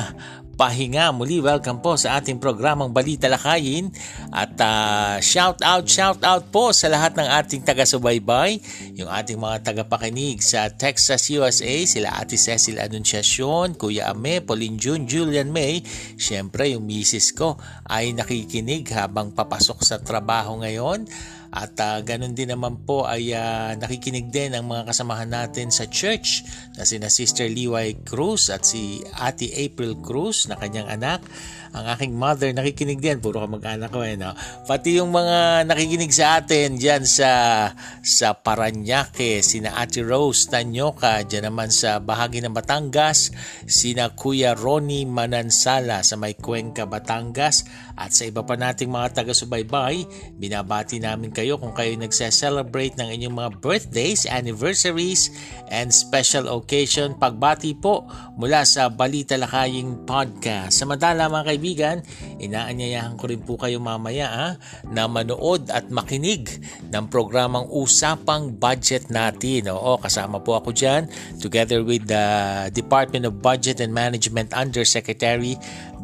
pahinga. 0.59 1.15
Muli, 1.15 1.38
welcome 1.38 1.79
po 1.79 1.95
sa 1.95 2.19
ating 2.19 2.43
programang 2.43 2.91
Balita 2.91 3.31
Lakayin. 3.31 3.95
At 4.35 4.59
uh, 4.59 5.23
shout 5.23 5.62
out, 5.62 5.87
shout 5.87 6.19
out 6.27 6.50
po 6.50 6.75
sa 6.75 6.91
lahat 6.91 7.15
ng 7.15 7.31
ating 7.31 7.62
taga-subaybay, 7.62 8.59
yung 8.99 9.07
ating 9.07 9.38
mga 9.38 9.62
tagapakinig 9.71 10.43
sa 10.43 10.67
Texas, 10.67 11.31
USA, 11.31 11.87
sila 11.87 12.19
Ate 12.19 12.35
Cecil 12.35 12.83
Anunciacion, 12.83 13.79
Kuya 13.79 14.11
Ame, 14.11 14.43
Pauline 14.43 14.75
June, 14.75 15.07
Julian 15.07 15.55
May, 15.55 15.79
syempre 16.19 16.75
yung 16.75 16.83
misis 16.83 17.31
ko 17.31 17.55
ay 17.87 18.11
nakikinig 18.11 18.91
habang 18.91 19.31
papasok 19.31 19.79
sa 19.87 20.03
trabaho 20.03 20.59
ngayon 20.59 21.07
At 21.49 21.75
uh, 21.81 22.05
ganun 22.05 22.37
din 22.37 22.52
naman 22.52 22.85
po 22.85 23.09
ay 23.09 23.33
uh, 23.33 23.73
nakikinig 23.81 24.28
din 24.28 24.52
ang 24.52 24.69
mga 24.69 24.93
kasamahan 24.93 25.31
natin 25.33 25.73
sa 25.73 25.88
church 25.88 26.45
na 26.76 26.85
sina 26.85 27.09
Sister 27.09 27.49
Liway 27.49 28.05
Cruz 28.05 28.52
at 28.52 28.69
si 28.69 29.00
Ate 29.17 29.49
April 29.57 29.97
Cruz 30.05 30.47
na 30.47 30.61
kanyang 30.61 30.93
anak 30.93 31.25
ang 31.73 31.85
aking 31.97 32.17
mother 32.17 32.50
nakikinig 32.52 33.00
din. 33.00 33.21
Puro 33.21 33.45
ka 33.45 33.49
mag-anak 33.49 33.93
ko 33.93 34.00
eh. 34.05 34.17
No? 34.17 34.33
Pati 34.64 35.00
yung 35.00 35.12
mga 35.12 35.69
nakikinig 35.69 36.12
sa 36.12 36.40
atin 36.40 36.81
dyan 36.81 37.05
sa, 37.05 37.31
sa 38.00 38.33
Paranaque, 38.37 39.45
sina 39.45 39.76
Ate 39.76 40.00
Rose 40.00 40.49
Tanyoka, 40.49 41.25
dyan 41.28 41.52
naman 41.52 41.69
sa 41.69 42.00
bahagi 42.00 42.40
ng 42.40 42.55
Batangas, 42.55 43.33
sina 43.69 44.12
Kuya 44.12 44.57
Ronnie 44.57 45.05
Manansala 45.05 46.00
sa 46.00 46.17
may 46.17 46.37
Cuenca, 46.38 46.88
Batangas, 46.88 47.69
at 47.99 48.14
sa 48.14 48.31
iba 48.31 48.47
pa 48.47 48.55
nating 48.55 48.87
mga 48.87 49.11
taga-subaybay, 49.11 50.07
binabati 50.38 51.02
namin 51.02 51.35
kayo 51.35 51.59
kung 51.59 51.75
kayo 51.75 51.99
nagse-celebrate 51.99 52.95
ng 52.95 53.11
inyong 53.11 53.35
mga 53.35 53.50
birthdays, 53.59 54.23
anniversaries, 54.31 55.35
and 55.67 55.90
special 55.90 56.47
occasion. 56.55 57.19
Pagbati 57.19 57.75
po 57.75 58.07
mula 58.38 58.62
sa 58.62 58.87
Balita 58.87 59.35
Lakaying 59.35 60.07
Podcast. 60.07 60.78
Sa 60.78 60.87
madala 60.87 61.26
mga 61.26 61.47
kaibigan, 61.50 61.97
inaanyayahan 62.38 63.19
ko 63.19 63.26
rin 63.26 63.43
po 63.43 63.59
kayo 63.59 63.83
mamaya 63.83 64.31
ha, 64.31 64.49
na 64.87 65.11
manood 65.11 65.67
at 65.75 65.90
makinig 65.90 66.47
ng 66.95 67.05
programang 67.11 67.67
Usapang 67.67 68.55
Budget 68.55 69.11
natin. 69.11 69.75
Oo, 69.75 69.99
kasama 69.99 70.38
po 70.38 70.55
ako 70.55 70.71
dyan 70.71 71.11
together 71.43 71.83
with 71.83 72.07
the 72.07 72.26
Department 72.71 73.26
of 73.26 73.43
Budget 73.43 73.83
and 73.83 73.90
Management 73.90 74.55
Undersecretary 74.55 75.59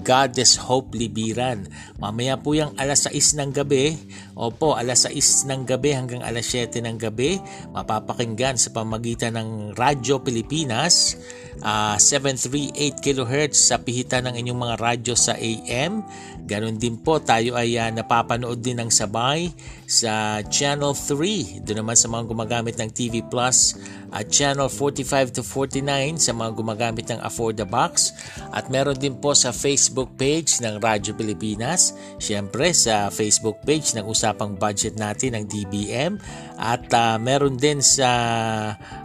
Goddess 0.04 0.60
Hope 0.60 0.92
Libiran. 0.92 1.64
Mamaya 1.96 2.36
po 2.36 2.52
yung 2.52 2.76
alas 2.76 3.08
6 3.08 3.40
ng 3.40 3.50
gabi, 3.56 3.96
opo, 4.34 4.74
alas 4.74 5.06
6 5.06 5.46
ng 5.50 5.62
gabi 5.62 5.94
hanggang 5.94 6.22
alas 6.22 6.50
7 6.50 6.82
ng 6.82 6.98
gabi, 6.98 7.38
mapapakinggan 7.70 8.58
sa 8.58 8.74
pamagitan 8.74 9.38
ng 9.38 9.78
Radyo 9.78 10.22
Pilipinas, 10.22 11.14
uh, 11.62 11.94
738 11.98 12.98
kHz 12.98 13.54
sa 13.54 13.76
pihitan 13.78 14.26
ng 14.30 14.34
inyong 14.42 14.60
mga 14.60 14.76
radyo 14.82 15.14
sa 15.14 15.38
AM. 15.38 16.02
Ganon 16.44 16.76
din 16.76 16.98
po, 16.98 17.22
tayo 17.22 17.54
ay 17.54 17.78
uh, 17.78 17.88
napapanood 17.94 18.58
din 18.58 18.82
ng 18.82 18.90
sabay 18.90 19.54
sa 19.86 20.42
Channel 20.42 20.92
3. 20.92 21.62
Doon 21.62 21.86
naman 21.86 21.96
sa 21.96 22.10
mga 22.10 22.22
gumagamit 22.26 22.74
ng 22.76 22.90
TV 22.90 23.22
Plus 23.22 23.78
at 24.14 24.30
Channel 24.30 24.70
45 24.70 25.40
to 25.40 25.42
49 25.42 26.22
sa 26.22 26.32
mga 26.34 26.50
gumagamit 26.54 27.06
ng 27.10 27.18
Afford 27.22 27.58
the 27.58 27.66
Box 27.66 28.14
at 28.54 28.70
meron 28.70 28.94
din 28.94 29.18
po 29.18 29.34
sa 29.34 29.50
Facebook 29.50 30.14
page 30.14 30.62
ng 30.62 30.78
Radyo 30.78 31.18
Pilipinas 31.18 31.94
syempre 32.22 32.70
sa 32.70 33.10
Facebook 33.10 33.58
page 33.66 33.94
ng 33.98 34.06
Usapang 34.24 34.56
Budget 34.56 34.96
natin 34.96 35.36
ng 35.36 35.44
DBM 35.44 36.16
at 36.56 36.88
uh, 36.96 37.20
meron 37.20 37.60
din 37.60 37.84
sa 37.84 38.08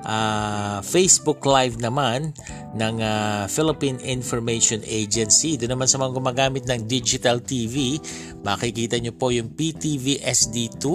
uh, 0.07 0.79
Facebook 0.79 1.43
Live 1.43 1.75
naman 1.75 2.31
ng 2.71 2.95
uh, 3.03 3.43
Philippine 3.51 3.99
Information 3.99 4.79
Agency. 4.87 5.59
Doon 5.59 5.75
naman 5.75 5.91
sa 5.91 5.99
mga 5.99 6.15
gumagamit 6.15 6.63
ng 6.71 6.87
digital 6.87 7.43
TV, 7.43 7.99
makikita 8.47 8.95
nyo 9.03 9.11
po 9.11 9.35
yung 9.35 9.51
PTV 9.51 10.23
SD2. 10.23 10.85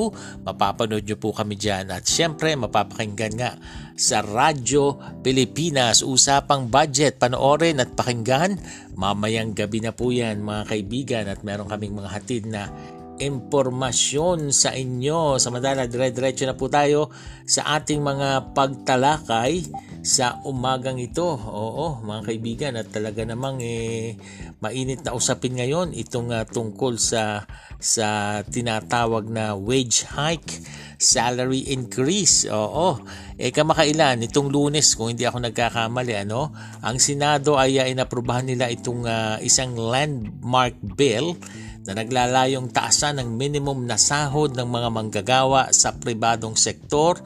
Mapapanood 0.40 1.04
nyo 1.04 1.20
po 1.20 1.36
kami 1.36 1.60
dyan. 1.60 1.92
At 1.92 2.08
syempre, 2.08 2.56
mapapakinggan 2.56 3.34
nga 3.36 3.60
sa 3.92 4.24
Radyo 4.24 5.20
Pilipinas. 5.20 6.00
Usapang 6.00 6.72
budget, 6.72 7.20
panoorin 7.20 7.82
at 7.82 7.92
pakinggan. 7.92 8.56
Mamayang 8.94 9.52
gabi 9.52 9.82
na 9.82 9.92
po 9.92 10.14
yan 10.14 10.40
mga 10.40 10.62
kaibigan 10.70 11.24
at 11.28 11.42
meron 11.42 11.68
kaming 11.68 11.98
mga 11.98 12.08
hatid 12.14 12.46
na 12.46 12.70
impormasyon 13.18 14.50
sa 14.50 14.74
inyo. 14.74 15.38
Samantala, 15.38 15.86
dire-diretso 15.86 16.46
na 16.46 16.58
po 16.58 16.66
tayo 16.66 17.12
sa 17.44 17.78
ating 17.78 18.00
mga 18.00 18.56
pagtalakay 18.56 19.68
sa 20.04 20.40
umagang 20.44 21.00
ito. 21.00 21.24
Oo, 21.24 22.04
mga 22.04 22.22
kaibigan, 22.26 22.72
at 22.76 22.92
talaga 22.92 23.24
namang 23.24 23.60
eh, 23.64 24.18
mainit 24.60 25.04
na 25.04 25.16
usapin 25.16 25.56
ngayon 25.56 25.92
itong 25.96 26.32
uh, 26.32 26.44
tungkol 26.44 26.96
sa 27.00 27.44
sa 27.80 28.40
tinatawag 28.40 29.28
na 29.28 29.52
wage 29.52 30.08
hike, 30.08 30.64
salary 30.96 31.68
increase. 31.68 32.48
Oo. 32.48 33.00
Eh 33.36 33.52
kamakailan 33.52 34.24
itong 34.24 34.48
Lunes 34.48 34.94
kung 34.96 35.12
hindi 35.12 35.28
ako 35.28 35.44
nagkakamali 35.44 36.14
ano, 36.24 36.54
ang 36.80 36.96
Senado 36.96 37.60
ay 37.60 37.76
uh, 37.80 37.86
inaprubahan 37.88 38.48
nila 38.48 38.72
itong 38.72 39.04
uh, 39.04 39.36
isang 39.44 39.76
landmark 39.76 40.80
bill 40.80 41.36
na 41.84 41.92
naglalayong 41.92 42.72
taasan 42.72 43.20
ng 43.20 43.36
minimum 43.36 43.84
na 43.84 44.00
sahod 44.00 44.56
ng 44.56 44.68
mga 44.68 44.88
manggagawa 44.88 45.68
sa 45.70 45.92
pribadong 45.92 46.56
sektor 46.56 47.20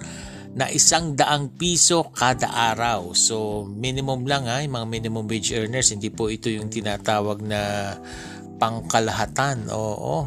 na 0.59 0.67
isang 0.75 1.15
daang 1.15 1.55
piso 1.55 2.11
kada 2.11 2.51
araw. 2.51 3.15
So 3.15 3.63
minimum 3.71 4.27
lang 4.27 4.51
ha, 4.51 4.59
yung 4.59 4.75
mga 4.75 4.89
minimum 4.91 5.31
wage 5.31 5.55
earners, 5.55 5.95
hindi 5.95 6.11
po 6.11 6.27
ito 6.27 6.51
yung 6.51 6.67
tinatawag 6.67 7.39
na 7.47 7.95
pangkalahatan. 8.59 9.71
Oo. 9.71 10.27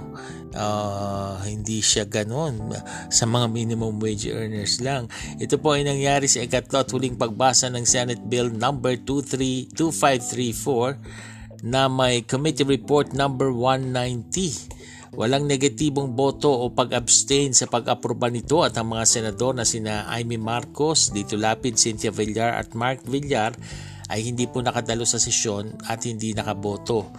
Uh, 0.51 1.39
hindi 1.47 1.79
siya 1.79 2.03
ganun 2.03 2.75
sa 3.07 3.23
mga 3.23 3.47
minimum 3.47 4.03
wage 4.03 4.27
earners 4.31 4.83
lang. 4.83 5.07
Ito 5.39 5.55
po 5.59 5.79
ay 5.79 5.87
nangyari 5.87 6.27
sa 6.27 6.43
ikatlo 6.43 6.83
at 6.83 6.91
huling 6.91 7.15
pagbasa 7.15 7.71
ng 7.71 7.87
Senate 7.87 8.19
Bill 8.23 8.51
number 8.51 8.99
232534 8.99 11.31
na 11.61 11.85
may 11.85 12.25
Committee 12.25 12.65
Report 12.65 13.13
number 13.13 13.53
190. 13.53 15.15
Walang 15.17 15.45
negatibong 15.45 16.15
boto 16.15 16.49
o 16.49 16.71
pag-abstain 16.71 17.51
sa 17.51 17.67
pag-aproba 17.67 18.31
nito 18.31 18.63
at 18.63 18.79
ang 18.79 18.95
mga 18.95 19.05
senador 19.05 19.51
na 19.53 19.67
sina 19.67 20.07
Amy 20.07 20.39
Marcos, 20.39 21.11
Dito 21.11 21.35
Lapid, 21.35 21.75
Cynthia 21.75 22.09
Villar 22.15 22.55
at 22.55 22.71
Mark 22.73 23.03
Villar 23.03 23.51
ay 24.07 24.23
hindi 24.27 24.47
po 24.47 24.63
nakadalo 24.63 25.03
sa 25.03 25.19
sesyon 25.19 25.75
at 25.87 26.03
hindi 26.07 26.31
nakaboto. 26.31 27.11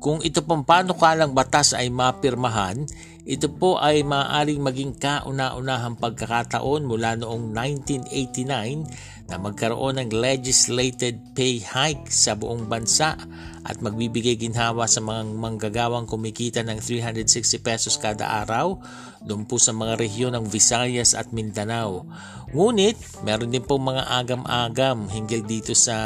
Kung 0.00 0.24
ito 0.24 0.40
pong 0.40 0.64
panukalang 0.64 1.36
batas 1.36 1.76
ay 1.76 1.92
mapirmahan, 1.92 2.88
ito 3.28 3.52
po 3.52 3.76
ay 3.76 4.00
maaaring 4.00 4.64
maging 4.64 4.96
kauna-unahang 4.96 6.00
pagkakataon 6.00 6.88
mula 6.88 7.20
noong 7.20 7.52
1989 7.52 9.28
na 9.30 9.36
magkaroon 9.38 10.02
ng 10.02 10.10
legislated 10.10 11.36
pay 11.36 11.62
hike 11.62 12.10
sa 12.10 12.34
buong 12.34 12.66
bansa 12.66 13.14
at 13.62 13.78
magbibigay 13.78 14.34
ginhawa 14.40 14.88
sa 14.88 15.04
mga 15.04 15.36
manggagawang 15.36 16.08
kumikita 16.08 16.64
ng 16.64 16.80
360 16.80 17.60
pesos 17.60 17.94
kada 18.00 18.26
araw 18.42 18.80
doon 19.20 19.44
po 19.44 19.60
sa 19.60 19.76
mga 19.76 20.00
rehiyon 20.00 20.32
ng 20.32 20.48
Visayas 20.48 21.12
at 21.12 21.28
Mindanao. 21.30 22.08
Ngunit, 22.56 22.96
meron 23.22 23.52
din 23.52 23.62
po 23.62 23.76
mga 23.76 24.08
agam-agam 24.08 25.06
hinggil 25.12 25.44
dito 25.44 25.76
sa 25.76 25.96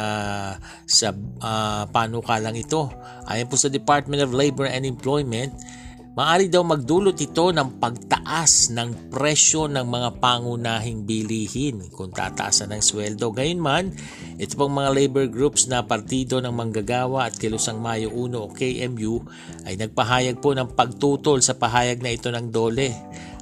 sa 0.85 1.15
uh, 1.41 1.87
panukalang 1.89 2.59
ito. 2.59 2.91
Ayon 3.25 3.47
po 3.47 3.55
sa 3.55 3.71
Department 3.71 4.21
of 4.21 4.35
Labor 4.35 4.67
and 4.67 4.83
Employment, 4.83 5.55
Maari 6.15 6.47
daw 6.47 6.63
magdulot 6.63 7.19
ito 7.19 7.51
ng 7.51 7.75
pagtaas 7.75 8.71
ng 8.71 9.11
presyo 9.11 9.67
ng 9.67 9.83
mga 9.83 10.23
pangunahing 10.23 11.03
bilihin 11.03 11.91
kung 11.91 12.07
tataasan 12.07 12.71
ng 12.71 12.79
sweldo. 12.79 13.35
Gayunman, 13.35 13.91
ito 14.39 14.55
pong 14.55 14.79
mga 14.79 14.95
labor 14.95 15.27
groups 15.27 15.67
na 15.67 15.83
Partido 15.83 16.39
ng 16.39 16.55
Manggagawa 16.55 17.27
at 17.27 17.35
Kilusang 17.35 17.83
Mayo 17.83 18.15
1 18.15 18.31
o 18.31 18.47
KMU 18.47 19.27
ay 19.67 19.75
nagpahayag 19.75 20.39
po 20.39 20.55
ng 20.55 20.71
pagtutol 20.71 21.43
sa 21.43 21.59
pahayag 21.59 21.99
na 21.99 22.15
ito 22.15 22.31
ng 22.31 22.47
DOLE 22.47 22.95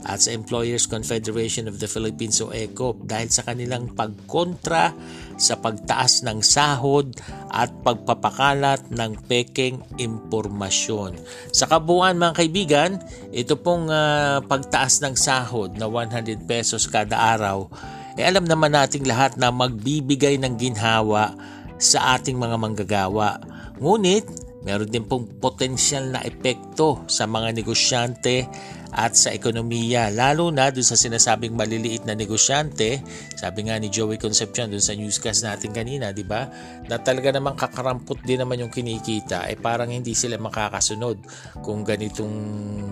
at 0.09 0.25
sa 0.25 0.33
Employers 0.33 0.89
Confederation 0.89 1.69
of 1.69 1.77
the 1.77 1.85
Philippines 1.85 2.41
o 2.41 2.49
ECOP 2.49 3.05
dahil 3.05 3.29
sa 3.29 3.45
kanilang 3.45 3.93
pagkontra 3.93 4.91
sa 5.37 5.57
pagtaas 5.57 6.21
ng 6.25 6.39
sahod 6.41 7.13
at 7.49 7.69
pagpapakalat 7.81 8.89
ng 8.89 9.11
pekeng 9.25 9.81
impormasyon. 9.97 11.17
Sa 11.53 11.65
kabuuan 11.69 12.17
mga 12.17 12.33
kaibigan, 12.37 12.91
ito 13.33 13.57
pong 13.57 13.89
uh, 13.89 14.41
pagtaas 14.45 15.01
ng 15.01 15.15
sahod 15.17 15.77
na 15.77 15.89
100 15.89 16.43
pesos 16.45 16.85
kada 16.85 17.17
araw, 17.37 17.69
eh 18.13 18.25
alam 18.25 18.45
naman 18.45 18.77
nating 18.77 19.09
lahat 19.09 19.37
na 19.41 19.49
magbibigay 19.49 20.37
ng 20.37 20.53
ginhawa 20.57 21.33
sa 21.81 22.15
ating 22.15 22.37
mga 22.37 22.55
manggagawa. 22.61 23.41
Ngunit, 23.81 24.52
meron 24.63 24.87
din 24.87 25.03
pong 25.03 25.39
potensyal 25.39 26.09
na 26.09 26.23
epekto 26.23 27.03
sa 27.07 27.27
mga 27.27 27.51
negosyante 27.51 28.47
at 28.93 29.17
sa 29.17 29.33
ekonomiya 29.33 30.13
lalo 30.13 30.53
na 30.53 30.69
dun 30.69 30.85
sa 30.85 30.93
sinasabing 30.93 31.57
maliliit 31.57 32.05
na 32.05 32.13
negosyante. 32.13 33.01
Sabi 33.33 33.65
nga 33.67 33.75
ni 33.81 33.89
Joey 33.89 34.21
Concepcion 34.21 34.69
dun 34.69 34.81
sa 34.85 34.93
newscast 34.93 35.41
natin 35.41 35.73
kanina 35.73 36.13
di 36.13 36.21
ba? 36.21 36.45
Na 36.85 37.01
talaga 37.01 37.33
namang 37.33 37.57
kakarampot 37.57 38.21
din 38.21 38.45
naman 38.45 38.61
yung 38.61 38.69
kinikita 38.69 39.49
eh 39.49 39.57
parang 39.57 39.89
hindi 39.89 40.13
sila 40.13 40.37
makakasunod 40.37 41.17
kung 41.65 41.81
ganitong 41.81 42.33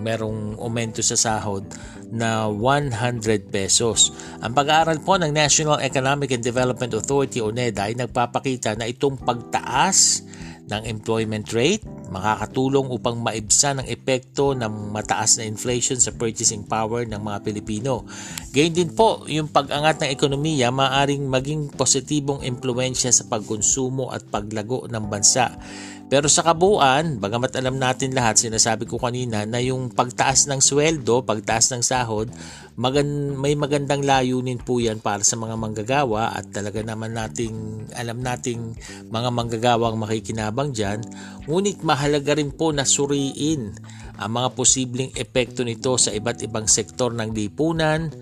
merong 0.02 0.58
aumento 0.58 1.00
sa 1.06 1.14
sahod 1.14 1.70
na 2.10 2.50
100 2.50 3.48
pesos. 3.48 4.12
Ang 4.42 4.52
pag-aaral 4.52 5.00
po 5.00 5.16
ng 5.16 5.30
National 5.30 5.80
Economic 5.80 6.34
and 6.34 6.44
Development 6.44 6.92
Authority 6.98 7.38
o 7.38 7.54
NEDA 7.54 7.88
ay 7.88 7.94
nagpapakita 7.96 8.74
na 8.74 8.90
itong 8.90 9.22
pagtaas 9.22 10.26
ng 10.68 10.82
employment 10.86 11.50
rate, 11.50 11.82
makakatulong 12.12 12.86
upang 12.92 13.18
maibsan 13.18 13.82
ang 13.82 13.86
epekto 13.88 14.54
ng 14.54 14.94
mataas 14.94 15.40
na 15.40 15.48
inflation 15.48 15.98
sa 15.98 16.14
purchasing 16.14 16.62
power 16.62 17.02
ng 17.08 17.18
mga 17.18 17.38
Pilipino. 17.42 18.06
Gayun 18.54 18.74
din 18.76 18.90
po, 18.94 19.26
yung 19.26 19.50
pag-angat 19.50 20.04
ng 20.04 20.10
ekonomiya 20.12 20.70
maaring 20.70 21.24
maging 21.26 21.72
positibong 21.74 22.44
impluensya 22.46 23.10
sa 23.10 23.26
pagkonsumo 23.26 24.12
at 24.14 24.22
paglago 24.28 24.86
ng 24.86 25.04
bansa. 25.10 25.50
Pero 26.12 26.28
sa 26.28 26.44
kabuuan, 26.44 27.16
bagamat 27.16 27.56
alam 27.56 27.80
natin 27.80 28.12
lahat, 28.12 28.36
sinasabi 28.36 28.84
ko 28.84 29.00
kanina 29.00 29.48
na 29.48 29.64
yung 29.64 29.88
pagtaas 29.88 30.44
ng 30.44 30.60
sweldo, 30.60 31.24
pagtaas 31.24 31.72
ng 31.72 31.80
sahod, 31.80 32.28
magan, 32.76 33.32
may 33.40 33.56
magandang 33.56 34.04
layunin 34.04 34.60
po 34.60 34.76
yan 34.76 35.00
para 35.00 35.24
sa 35.24 35.40
mga 35.40 35.56
manggagawa 35.56 36.36
at 36.36 36.52
talaga 36.52 36.84
naman 36.84 37.16
nating, 37.16 37.88
alam 37.96 38.20
nating 38.20 38.76
mga 39.08 39.28
manggagawang 39.32 39.96
makikinabang 39.96 40.76
dyan. 40.76 41.00
Ngunit 41.48 41.80
mahalaga 41.80 42.36
rin 42.36 42.52
po 42.52 42.76
na 42.76 42.84
suriin 42.84 43.72
ang 44.20 44.36
mga 44.36 44.52
posibleng 44.52 45.16
epekto 45.16 45.64
nito 45.64 45.96
sa 45.96 46.12
iba't 46.12 46.44
ibang 46.44 46.68
sektor 46.68 47.08
ng 47.16 47.32
lipunan, 47.32 48.12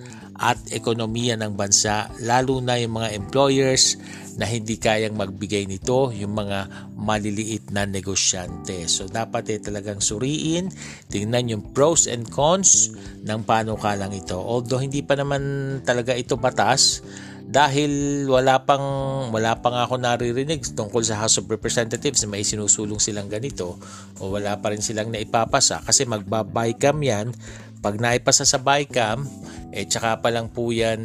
at 0.40 0.56
ekonomiya 0.72 1.36
ng 1.36 1.52
bansa 1.52 2.08
lalo 2.24 2.64
na 2.64 2.80
yung 2.80 2.96
mga 2.96 3.12
employers 3.12 4.00
na 4.40 4.48
hindi 4.48 4.80
kayang 4.80 5.20
magbigay 5.20 5.68
nito 5.68 6.08
yung 6.16 6.32
mga 6.32 6.88
maliliit 6.96 7.68
na 7.76 7.84
negosyante. 7.84 8.88
So 8.88 9.04
dapat 9.04 9.52
eh 9.52 9.60
talagang 9.60 10.00
suriin, 10.00 10.72
tingnan 11.12 11.52
yung 11.52 11.62
pros 11.76 12.08
and 12.08 12.24
cons 12.32 12.96
ng 13.20 13.44
panukalang 13.44 14.16
ito. 14.16 14.40
Although 14.40 14.80
hindi 14.80 15.04
pa 15.04 15.20
naman 15.20 15.84
talaga 15.84 16.16
ito 16.16 16.40
batas, 16.40 17.04
dahil 17.50 18.24
wala 18.30 18.62
pang 18.62 18.86
wala 19.34 19.58
pang 19.58 19.74
ako 19.74 19.98
naririnig 19.98 20.62
tungkol 20.70 21.02
sa 21.02 21.18
House 21.18 21.42
of 21.42 21.50
Representatives 21.50 22.22
na 22.22 22.30
may 22.30 22.46
sinusulong 22.46 23.02
silang 23.02 23.26
ganito 23.26 23.74
o 24.22 24.30
wala 24.30 24.54
pa 24.62 24.70
rin 24.70 24.78
silang 24.78 25.10
naipapasa 25.10 25.82
kasi 25.82 26.06
magba-bycam 26.06 26.94
yan 27.02 27.34
pag 27.80 27.96
naipasa 27.96 28.44
sa 28.44 28.60
bycam 28.60 29.24
eh 29.70 29.86
tsaka 29.86 30.18
pa 30.20 30.28
lang 30.34 30.50
po 30.50 30.74
yan 30.74 31.00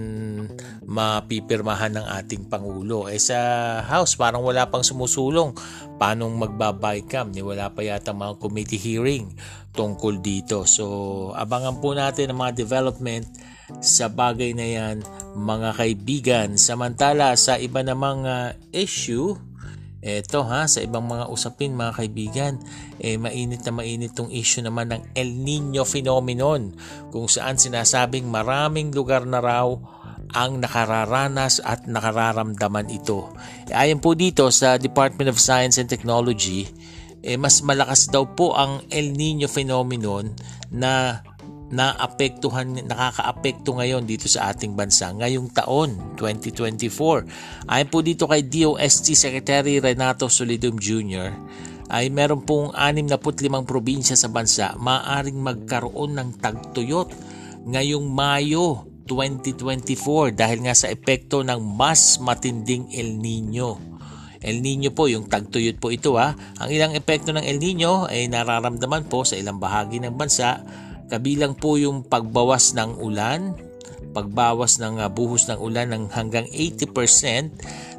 mapipirmahan 0.86 1.94
ng 2.02 2.06
ating 2.22 2.50
Pangulo. 2.50 3.06
Eh 3.06 3.22
sa 3.22 3.38
House 3.86 4.18
parang 4.18 4.42
wala 4.42 4.70
pang 4.74 4.82
sumusulong. 4.82 5.54
Paano 6.02 6.28
magbabaycam? 6.34 7.30
Ni 7.30 7.46
wala 7.46 7.70
pa 7.70 7.86
yata 7.86 8.12
mga 8.12 8.42
committee 8.42 8.82
hearing 8.82 9.30
tungkol 9.78 10.18
dito. 10.18 10.66
So 10.66 10.86
abangan 11.38 11.78
po 11.78 11.94
natin 11.94 12.34
ang 12.34 12.42
mga 12.42 12.58
development 12.58 13.30
sa 13.82 14.10
bagay 14.10 14.58
na 14.58 14.66
yan 14.66 14.96
mga 15.38 15.70
kaibigan. 15.78 16.50
Samantala 16.58 17.38
sa 17.38 17.62
iba 17.62 17.86
namang 17.86 18.26
uh, 18.26 18.50
issue 18.74 19.38
Eto 20.06 20.46
ha, 20.46 20.70
sa 20.70 20.86
ibang 20.86 21.10
mga 21.10 21.34
usapin 21.34 21.74
mga 21.74 21.98
kaibigan, 21.98 22.54
eh, 23.02 23.18
mainit 23.18 23.66
na 23.66 23.74
mainit 23.74 24.14
tong 24.14 24.30
issue 24.30 24.62
naman 24.62 24.94
ng 24.94 25.02
El 25.18 25.34
Nino 25.42 25.82
phenomenon 25.82 26.78
kung 27.10 27.26
saan 27.26 27.58
sinasabing 27.58 28.30
maraming 28.30 28.94
lugar 28.94 29.26
na 29.26 29.42
raw 29.42 29.66
ang 30.30 30.62
nakararanas 30.62 31.58
at 31.66 31.90
nakararamdaman 31.90 32.86
ito. 32.94 33.34
Eh, 33.66 33.74
ayon 33.74 33.98
po 33.98 34.14
dito 34.14 34.46
sa 34.54 34.78
Department 34.78 35.34
of 35.34 35.42
Science 35.42 35.82
and 35.82 35.90
Technology, 35.90 36.70
eh, 37.26 37.34
mas 37.42 37.66
malakas 37.66 38.06
daw 38.06 38.30
po 38.30 38.54
ang 38.54 38.86
El 38.94 39.18
Nino 39.18 39.50
phenomenon 39.50 40.38
na 40.70 41.26
naapektuhan 41.76 42.88
nakakaapekto 42.88 43.76
ngayon 43.76 44.08
dito 44.08 44.32
sa 44.32 44.56
ating 44.56 44.74
bansa 44.80 45.12
ngayong 45.12 45.52
taon 45.52 46.16
2024. 46.16 47.68
Ayon 47.68 47.90
po 47.92 48.00
dito 48.00 48.26
kay 48.32 48.48
DOST 48.48 49.12
Secretary 49.20 49.84
Renato 49.84 50.32
Solidum 50.32 50.80
Jr. 50.80 51.36
ay 51.92 52.08
meron 52.08 52.48
pong 52.48 52.72
65 52.72 53.68
probinsya 53.68 54.16
sa 54.16 54.32
bansa 54.32 54.74
maaring 54.80 55.38
magkaroon 55.38 56.16
ng 56.16 56.30
tagtuyot 56.40 57.12
ngayong 57.68 58.08
Mayo 58.08 58.88
2024 59.06 60.34
dahil 60.34 60.66
nga 60.66 60.74
sa 60.74 60.90
epekto 60.90 61.46
ng 61.46 61.62
mas 61.62 62.18
matinding 62.18 62.90
El 62.90 63.22
Nino. 63.22 63.78
El 64.46 64.62
Nino 64.62 64.94
po, 64.94 65.10
yung 65.10 65.26
tagtuyot 65.26 65.82
po 65.82 65.90
ito 65.90 66.18
ha. 66.22 66.38
Ang 66.62 66.70
ilang 66.70 66.94
epekto 66.94 67.34
ng 67.34 67.42
El 67.42 67.58
Nino 67.58 68.06
ay 68.06 68.30
nararamdaman 68.30 69.10
po 69.10 69.26
sa 69.26 69.38
ilang 69.38 69.58
bahagi 69.58 69.98
ng 70.02 70.14
bansa 70.14 70.62
Kabilang 71.06 71.54
po 71.54 71.78
yung 71.78 72.02
pagbawas 72.02 72.74
ng 72.74 72.98
ulan, 72.98 73.54
pagbawas 74.16 74.82
ng 74.82 74.98
uh, 75.04 75.12
buhos 75.12 75.46
ng 75.52 75.60
ulan 75.60 75.94
ng 75.94 76.04
hanggang 76.10 76.48
80% 76.50 77.52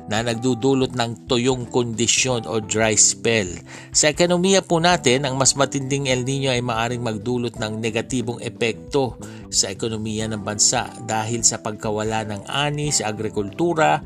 na 0.06 0.22
nagdudulot 0.22 0.94
ng 0.94 1.26
tuyong 1.26 1.66
kondisyon 1.66 2.46
o 2.46 2.62
dry 2.62 2.94
spell. 2.94 3.50
Sa 3.90 4.10
ekonomiya 4.10 4.62
po 4.62 4.78
natin, 4.78 5.26
ang 5.26 5.34
mas 5.34 5.58
matinding 5.58 6.06
El 6.06 6.22
Nino 6.22 6.54
ay 6.54 6.62
maaring 6.62 7.02
magdulot 7.02 7.58
ng 7.58 7.82
negatibong 7.82 8.38
epekto 8.38 9.18
sa 9.50 9.70
ekonomiya 9.70 10.30
ng 10.30 10.42
bansa 10.46 10.86
dahil 11.02 11.42
sa 11.42 11.58
pagkawala 11.58 12.22
ng 12.26 12.42
ani 12.46 12.94
sa 12.94 13.10
agrikultura 13.10 13.98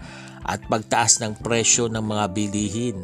at 0.44 0.64
pagtaas 0.68 1.20
ng 1.20 1.40
presyo 1.40 1.88
ng 1.88 2.02
mga 2.02 2.24
bilihin 2.32 2.98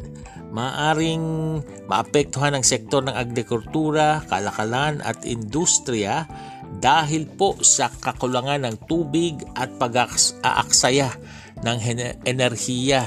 maaring 0.47 1.59
maapektuhan 1.91 2.55
ang 2.55 2.63
sektor 2.63 3.03
ng 3.03 3.13
agrikultura, 3.13 4.23
kalakalan 4.31 5.03
at 5.03 5.27
industriya 5.27 6.25
dahil 6.77 7.27
po 7.27 7.57
sa 7.63 7.91
kakulangan 7.91 8.67
ng 8.67 8.75
tubig 8.87 9.43
at 9.57 9.71
pag-aaksaya 9.75 11.13
ng 11.63 11.77
enerhiya. 12.23 13.03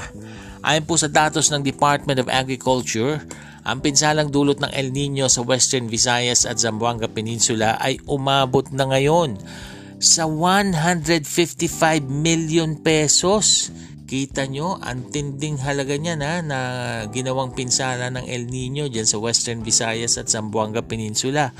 Ayon 0.61 0.85
po 0.85 0.99
sa 0.99 1.09
datos 1.09 1.49
ng 1.49 1.65
Department 1.65 2.21
of 2.21 2.29
Agriculture, 2.29 3.21
ang 3.61 3.81
pinsalang 3.81 4.29
dulot 4.29 4.57
ng 4.61 4.73
El 4.73 4.93
Nino 4.93 5.29
sa 5.29 5.45
Western 5.45 5.89
Visayas 5.89 6.45
at 6.49 6.57
Zamboanga 6.57 7.09
Peninsula 7.09 7.77
ay 7.77 8.01
umabot 8.09 8.65
na 8.73 8.89
ngayon 8.89 9.37
sa 10.01 10.25
155 10.25 11.29
million 12.09 12.73
pesos 12.73 13.69
Kita 14.11 14.43
nyo, 14.43 14.75
ang 14.75 15.07
tinding 15.07 15.63
halaga 15.63 15.95
niya 15.95 16.19
na, 16.19 16.43
na 16.43 16.59
ginawang 17.07 17.55
pinsala 17.55 18.11
ng 18.11 18.27
El 18.27 18.51
Nino 18.51 18.91
dyan 18.91 19.07
sa 19.07 19.15
Western 19.15 19.63
Visayas 19.63 20.19
at 20.19 20.27
Zamboanga 20.27 20.83
Peninsula. 20.83 21.55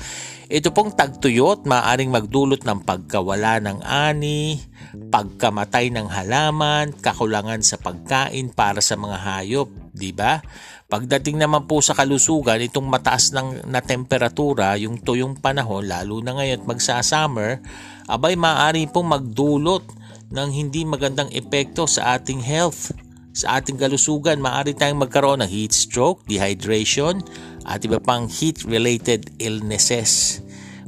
Ito 0.52 0.68
pong 0.68 0.92
tagtuyot, 0.92 1.64
maaring 1.64 2.12
magdulot 2.12 2.60
ng 2.60 2.84
pagkawala 2.84 3.56
ng 3.64 3.80
ani, 3.80 4.60
pagkamatay 4.92 5.96
ng 5.96 6.12
halaman, 6.12 6.92
kakulangan 6.92 7.64
sa 7.64 7.80
pagkain 7.80 8.52
para 8.52 8.84
sa 8.84 9.00
mga 9.00 9.16
hayop, 9.16 9.72
di 9.96 10.12
ba? 10.12 10.44
Pagdating 10.92 11.40
naman 11.40 11.64
po 11.64 11.80
sa 11.80 11.96
kalusugan, 11.96 12.60
itong 12.60 12.84
mataas 12.84 13.32
ng 13.32 13.64
na 13.64 13.80
temperatura, 13.80 14.76
yung 14.76 15.00
tuyong 15.00 15.40
panahon, 15.40 15.88
lalo 15.88 16.20
na 16.20 16.36
ngayon 16.36 16.68
magsa-summer, 16.68 17.64
abay 18.12 18.36
maaari 18.36 18.84
pong 18.92 19.08
magdulot 19.08 20.01
ng 20.32 20.48
hindi 20.48 20.88
magandang 20.88 21.28
epekto 21.36 21.84
sa 21.84 22.16
ating 22.16 22.40
health. 22.40 22.88
Sa 23.36 23.60
ating 23.60 23.76
kalusugan, 23.76 24.40
maaari 24.40 24.72
tayong 24.72 25.04
magkaroon 25.04 25.44
ng 25.44 25.50
heat 25.52 25.72
stroke, 25.72 26.24
dehydration, 26.24 27.20
at 27.68 27.84
iba 27.84 28.00
pang 28.00 28.28
heat-related 28.28 29.36
illnesses. 29.40 30.40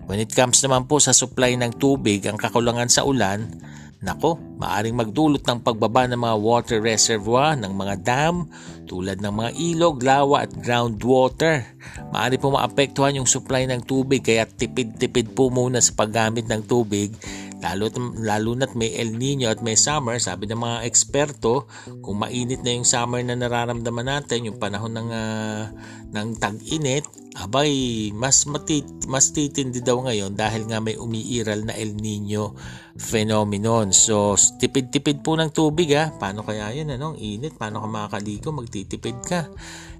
When 0.04 0.20
it 0.20 0.32
comes 0.32 0.60
naman 0.60 0.84
po 0.88 1.00
sa 1.00 1.16
supply 1.16 1.56
ng 1.56 1.76
tubig, 1.76 2.24
ang 2.28 2.36
kakulangan 2.36 2.92
sa 2.92 3.04
ulan, 3.08 3.48
nako, 4.04 4.36
maaring 4.60 4.92
magdulot 4.92 5.40
ng 5.40 5.64
pagbaba 5.64 6.04
ng 6.04 6.20
mga 6.20 6.36
water 6.36 6.78
reservoir 6.84 7.56
ng 7.56 7.72
mga 7.72 7.94
dam 8.04 8.44
tulad 8.84 9.24
ng 9.24 9.32
mga 9.32 9.50
ilog, 9.56 10.04
lawa 10.04 10.44
at 10.44 10.52
groundwater. 10.52 11.64
Maaari 12.12 12.36
po 12.36 12.52
maapektuhan 12.52 13.16
yung 13.16 13.28
supply 13.28 13.64
ng 13.64 13.80
tubig 13.88 14.20
kaya 14.20 14.44
tipid-tipid 14.44 15.32
po 15.32 15.48
muna 15.48 15.80
sa 15.80 15.96
paggamit 15.96 16.44
ng 16.44 16.60
tubig 16.68 17.16
Lalo, 17.64 17.88
lalo 18.20 18.52
na't 18.52 18.76
may 18.76 18.92
El 18.92 19.16
Nino 19.16 19.48
at 19.48 19.64
may 19.64 19.72
summer, 19.72 20.20
sabi 20.20 20.44
ng 20.44 20.60
mga 20.60 20.78
eksperto, 20.84 21.64
kung 22.04 22.20
mainit 22.20 22.60
na 22.60 22.76
yung 22.76 22.84
summer 22.84 23.24
na 23.24 23.32
nararamdaman 23.32 24.04
natin, 24.04 24.52
yung 24.52 24.60
panahon 24.60 24.92
ng, 24.92 25.08
uh, 25.08 25.72
ng 26.12 26.28
tag-init, 26.36 27.08
abay, 27.40 28.12
mas, 28.12 28.44
matit, 28.44 28.84
mas 29.08 29.32
titindi 29.32 29.80
daw 29.80 29.96
ngayon 30.04 30.36
dahil 30.36 30.68
nga 30.68 30.78
may 30.78 31.00
umiiral 31.00 31.64
na 31.64 31.72
El 31.72 31.96
Nino 31.96 32.52
phenomenon. 32.94 33.90
So, 33.90 34.38
tipid-tipid 34.38 35.24
po 35.24 35.34
ng 35.34 35.50
tubig 35.50 35.90
ha. 35.98 36.14
Paano 36.14 36.46
kaya 36.46 36.70
yun? 36.70 36.94
Ano? 36.94 37.18
Init. 37.18 37.58
Paano 37.58 37.82
ka 37.82 37.88
makakaligo? 37.90 38.54
Magtitipid 38.54 39.18
ka. 39.26 39.50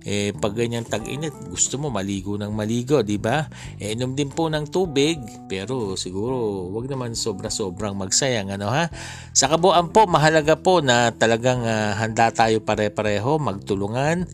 Eh, 0.05 0.37
pag 0.37 0.53
ganyan 0.53 0.85
tag-init, 0.85 1.33
gusto 1.49 1.81
mo 1.81 1.89
maligo 1.89 2.37
ng 2.37 2.53
maligo, 2.53 3.01
di 3.01 3.17
ba? 3.17 3.49
Eh, 3.81 3.97
inom 3.97 4.13
din 4.13 4.29
po 4.29 4.53
ng 4.53 4.69
tubig, 4.69 5.17
pero 5.49 5.97
siguro 5.97 6.69
wag 6.69 6.93
naman 6.93 7.17
sobra-sobrang 7.17 7.97
magsayang, 7.97 8.53
ano 8.53 8.69
ha? 8.69 8.93
Sa 9.33 9.49
kabuuan 9.49 9.89
po, 9.89 10.05
mahalaga 10.05 10.61
po 10.61 10.85
na 10.85 11.09
talagang 11.17 11.65
uh, 11.65 11.97
handa 11.97 12.29
tayo 12.37 12.61
pare-pareho, 12.61 13.41
magtulungan 13.41 14.29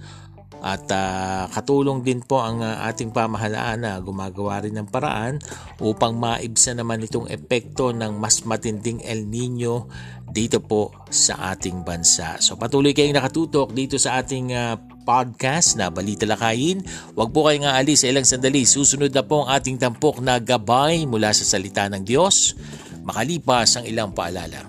at 0.60 0.84
uh, 0.92 1.48
katulong 1.48 2.04
din 2.04 2.20
po 2.20 2.44
ang 2.44 2.60
uh, 2.60 2.84
ating 2.88 3.12
pamahalaan 3.12 3.84
na 3.84 3.96
gumagawa 4.00 4.60
rin 4.60 4.76
ng 4.76 4.88
paraan 4.88 5.40
upang 5.80 6.16
maibsa 6.16 6.76
naman 6.76 7.00
itong 7.00 7.28
epekto 7.32 7.96
ng 7.96 8.20
mas 8.20 8.44
matinding 8.44 9.00
El 9.04 9.24
Nino 9.24 9.88
dito 10.30 10.60
po 10.62 10.92
sa 11.08 11.56
ating 11.56 11.82
bansa. 11.82 12.38
So 12.38 12.60
patuloy 12.60 12.92
kayong 12.92 13.16
nakatutok 13.16 13.72
dito 13.72 13.96
sa 13.96 14.20
ating 14.20 14.52
uh, 14.52 14.76
podcast 15.02 15.80
na 15.80 15.88
Balita 15.90 16.28
Lakayin. 16.28 16.84
Huwag 17.16 17.32
po 17.34 17.48
kayong 17.48 17.66
aalis 17.66 18.06
ilang 18.06 18.28
sandali. 18.28 18.62
Susunod 18.68 19.10
na 19.10 19.24
po 19.24 19.42
ang 19.42 19.56
ating 19.56 19.80
tampok 19.80 20.22
na 20.22 20.38
gabay 20.38 21.08
mula 21.08 21.32
sa 21.34 21.42
salita 21.42 21.88
ng 21.90 22.04
Diyos. 22.04 22.54
Makalipas 23.02 23.80
ang 23.80 23.84
ilang 23.88 24.14
paalala. 24.14 24.68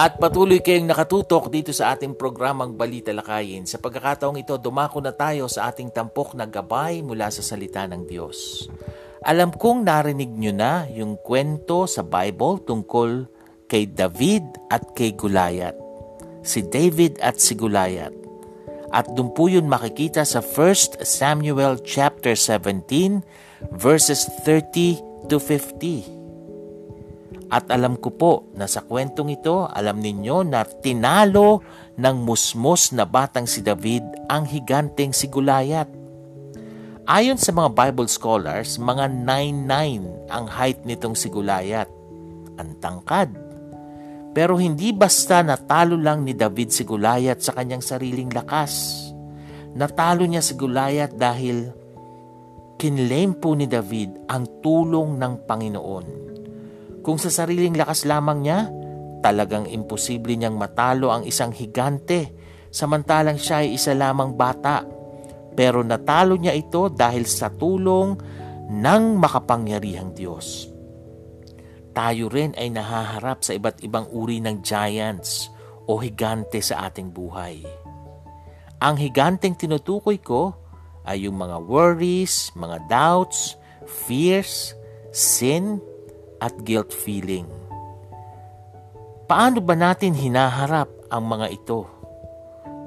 At 0.00 0.16
patuloy 0.16 0.64
kayong 0.64 0.88
nakatutok 0.88 1.52
dito 1.52 1.76
sa 1.76 1.92
ating 1.92 2.16
programang 2.16 2.72
Balita 2.72 3.12
Lakayin. 3.12 3.68
Sa 3.68 3.76
pagkakataong 3.76 4.40
ito, 4.40 4.56
dumako 4.56 4.96
na 5.04 5.12
tayo 5.12 5.44
sa 5.44 5.68
ating 5.68 5.92
tampok 5.92 6.32
na 6.32 6.48
gabay 6.48 7.04
mula 7.04 7.28
sa 7.28 7.44
salita 7.44 7.84
ng 7.84 8.08
Diyos. 8.08 8.64
Alam 9.20 9.52
kong 9.52 9.84
narinig 9.84 10.32
nyo 10.32 10.56
na 10.56 10.88
yung 10.88 11.20
kwento 11.20 11.84
sa 11.84 12.00
Bible 12.00 12.64
tungkol 12.64 13.28
kay 13.68 13.92
David 13.92 14.72
at 14.72 14.88
kay 14.96 15.12
Gulayat. 15.12 15.76
Si 16.40 16.64
David 16.64 17.20
at 17.20 17.36
si 17.36 17.52
Gulayat. 17.52 18.16
At 18.96 19.04
doon 19.12 19.36
po 19.36 19.52
yun 19.52 19.68
makikita 19.68 20.24
sa 20.24 20.40
1 20.40 21.04
Samuel 21.04 21.76
chapter 21.84 22.32
17 22.32 23.20
verses 23.76 24.32
30 24.48 25.28
to 25.28 25.36
50. 25.36 26.19
At 27.50 27.66
alam 27.66 27.98
ko 27.98 28.14
po 28.14 28.32
na 28.54 28.70
sa 28.70 28.86
kwentong 28.86 29.34
ito, 29.34 29.66
alam 29.66 29.98
ninyo 29.98 30.46
na 30.46 30.62
tinalo 30.62 31.66
ng 31.98 32.16
musmos 32.22 32.94
na 32.94 33.02
batang 33.02 33.42
si 33.42 33.58
David 33.58 34.06
ang 34.30 34.46
higanteng 34.46 35.10
si 35.10 35.26
Gulayat. 35.26 35.90
Ayon 37.10 37.42
sa 37.42 37.50
mga 37.50 37.74
Bible 37.74 38.06
scholars, 38.06 38.78
mga 38.78 39.10
9'9 39.26 40.30
ang 40.30 40.46
height 40.46 40.86
nitong 40.86 41.18
si 41.18 41.26
Gulayat. 41.26 41.90
Ang 42.54 42.78
tangkad. 42.78 43.34
Pero 44.30 44.54
hindi 44.54 44.94
basta 44.94 45.42
natalo 45.42 45.98
lang 45.98 46.22
ni 46.22 46.38
David 46.38 46.70
si 46.70 46.86
Gulayat 46.86 47.42
sa 47.42 47.50
kanyang 47.50 47.82
sariling 47.82 48.30
lakas. 48.30 48.94
Natalo 49.74 50.22
niya 50.22 50.38
si 50.38 50.54
Gulayat 50.54 51.18
dahil 51.18 51.66
kinlaim 52.78 53.34
po 53.34 53.58
ni 53.58 53.66
David 53.66 54.30
ang 54.30 54.46
tulong 54.62 55.18
ng 55.18 55.50
Panginoon 55.50 56.30
kung 57.00 57.16
sa 57.16 57.32
sariling 57.32 57.76
lakas 57.76 58.04
lamang 58.04 58.44
niya, 58.44 58.68
talagang 59.20 59.68
imposible 59.68 60.32
niyang 60.36 60.56
matalo 60.56 61.12
ang 61.12 61.28
isang 61.28 61.52
higante 61.52 62.40
samantalang 62.70 63.36
siya 63.36 63.66
ay 63.66 63.76
isa 63.76 63.92
lamang 63.92 64.38
bata. 64.38 64.86
Pero 65.58 65.82
natalo 65.82 66.38
niya 66.38 66.54
ito 66.54 66.88
dahil 66.88 67.26
sa 67.26 67.50
tulong 67.50 68.16
ng 68.70 69.02
makapangyarihang 69.18 70.14
Diyos. 70.14 70.70
Tayo 71.90 72.30
rin 72.30 72.54
ay 72.54 72.70
nahaharap 72.70 73.42
sa 73.42 73.52
iba't 73.58 73.82
ibang 73.82 74.06
uri 74.14 74.38
ng 74.38 74.62
giants 74.62 75.50
o 75.90 75.98
higante 75.98 76.62
sa 76.62 76.86
ating 76.86 77.10
buhay. 77.10 77.66
Ang 78.80 78.96
higanteng 78.96 79.58
tinutukoy 79.58 80.22
ko 80.22 80.54
ay 81.02 81.26
yung 81.26 81.36
mga 81.36 81.58
worries, 81.66 82.54
mga 82.54 82.86
doubts, 82.86 83.58
fears, 84.06 84.78
sin, 85.10 85.82
at 86.40 86.56
guilt 86.64 86.90
feeling. 86.90 87.46
Paano 89.30 89.62
ba 89.62 89.78
natin 89.78 90.16
hinaharap 90.16 90.90
ang 91.12 91.24
mga 91.30 91.46
ito? 91.54 91.86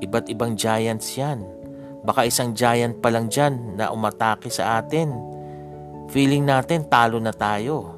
Iba't 0.04 0.28
ibang 0.28 0.60
giants 0.60 1.16
yan. 1.16 1.40
Baka 2.04 2.28
isang 2.28 2.52
giant 2.52 3.00
pa 3.00 3.08
lang 3.08 3.32
dyan 3.32 3.80
na 3.80 3.88
umatake 3.96 4.52
sa 4.52 4.84
atin. 4.84 5.16
Feeling 6.12 6.44
natin 6.44 6.92
talo 6.92 7.16
na 7.24 7.32
tayo. 7.32 7.96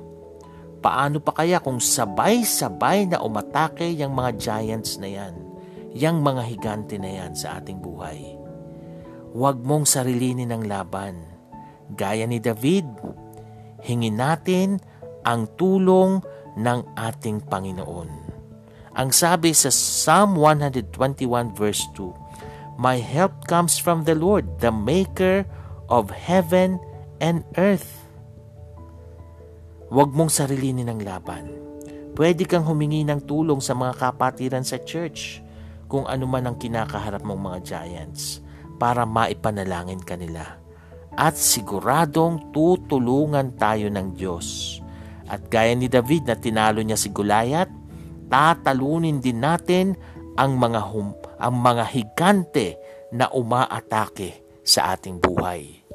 Paano 0.78 1.18
pa 1.18 1.34
kaya 1.34 1.58
kung 1.58 1.82
sabay-sabay 1.82 3.10
na 3.10 3.18
umatake 3.26 3.90
yung 3.98 4.14
mga 4.14 4.38
giants 4.38 5.02
na 5.02 5.10
yan? 5.10 5.34
Yang 5.98 6.18
mga 6.22 6.44
higante 6.46 6.96
na 7.02 7.10
yan 7.10 7.34
sa 7.34 7.58
ating 7.58 7.82
buhay. 7.82 8.38
Huwag 9.34 9.66
mong 9.66 9.90
sarilinin 9.90 10.54
ang 10.54 10.70
laban. 10.70 11.18
Gaya 11.98 12.30
ni 12.30 12.38
David, 12.38 12.86
hingin 13.82 14.22
natin 14.22 14.78
ang 15.26 15.50
tulong 15.58 16.22
ng 16.56 16.80
ating 16.96 17.44
Panginoon. 17.50 18.10
Ang 18.96 19.10
sabi 19.12 19.52
sa 19.52 19.68
Psalm 19.74 20.40
121 20.40 20.96
verse 21.52 21.84
2, 21.98 22.80
My 22.80 23.02
help 23.02 23.44
comes 23.50 23.76
from 23.76 24.08
the 24.08 24.16
Lord, 24.16 24.48
the 24.64 24.72
maker 24.72 25.44
of 25.92 26.14
heaven 26.14 26.80
and 27.20 27.44
earth. 27.60 28.08
Huwag 29.92 30.16
mong 30.16 30.32
sarilinin 30.32 30.88
ang 30.88 31.04
laban. 31.04 31.52
Pwede 32.16 32.48
kang 32.48 32.64
humingi 32.64 33.04
ng 33.04 33.28
tulong 33.28 33.60
sa 33.60 33.76
mga 33.76 34.00
kapatiran 34.00 34.64
sa 34.64 34.80
church 34.80 35.44
kung 35.92 36.08
ano 36.08 36.24
man 36.24 36.48
ang 36.48 36.56
kinakaharap 36.56 37.24
mong 37.28 37.42
mga 37.52 37.60
giants 37.64 38.40
para 38.80 39.04
maipanalangin 39.04 40.00
kanila. 40.00 40.56
At 41.16 41.36
siguradong 41.36 42.52
tutulungan 42.56 43.56
tayo 43.56 43.88
ng 43.88 44.16
Diyos 44.16 44.80
at 45.30 45.50
gaya 45.50 45.74
ni 45.74 45.90
David 45.90 46.30
na 46.30 46.36
tinalo 46.38 46.82
niya 46.82 46.98
si 46.98 47.10
Goliath, 47.10 47.72
tatalunin 48.30 49.22
din 49.22 49.42
natin 49.42 49.98
ang 50.36 50.58
mga 50.60 50.82
hum, 50.92 51.16
ang 51.40 51.56
mga 51.60 51.84
higante 51.92 52.68
na 53.16 53.32
umaatake 53.32 54.62
sa 54.66 54.98
ating 54.98 55.22
buhay. 55.22 55.86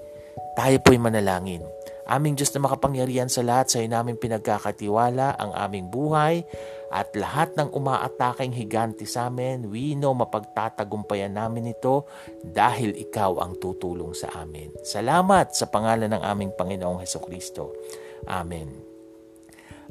Tayo 0.56 0.76
po'y 0.82 0.98
manalangin. 0.98 1.62
Aming 2.10 2.34
Diyos 2.34 2.50
na 2.50 2.66
makapangyarihan 2.66 3.30
sa 3.30 3.46
lahat, 3.46 3.70
sa 3.70 3.78
iyo 3.78 3.94
namin 3.94 4.18
pinagkakatiwala 4.18 5.38
ang 5.38 5.54
aming 5.54 5.94
buhay 5.94 6.42
at 6.90 7.14
lahat 7.14 7.54
ng 7.54 7.70
umaataking 7.70 8.50
higante 8.50 9.06
sa 9.06 9.30
amin, 9.30 9.70
we 9.70 9.94
know 9.94 10.10
mapagtatagumpayan 10.10 11.38
namin 11.38 11.70
ito 11.70 12.10
dahil 12.42 12.98
ikaw 12.98 13.38
ang 13.38 13.62
tutulong 13.62 14.10
sa 14.10 14.34
amin. 14.42 14.74
Salamat 14.82 15.54
sa 15.54 15.70
pangalan 15.70 16.10
ng 16.10 16.22
aming 16.26 16.50
Panginoong 16.58 16.98
Heso 16.98 17.22
Kristo. 17.22 17.78
Amen. 18.26 18.89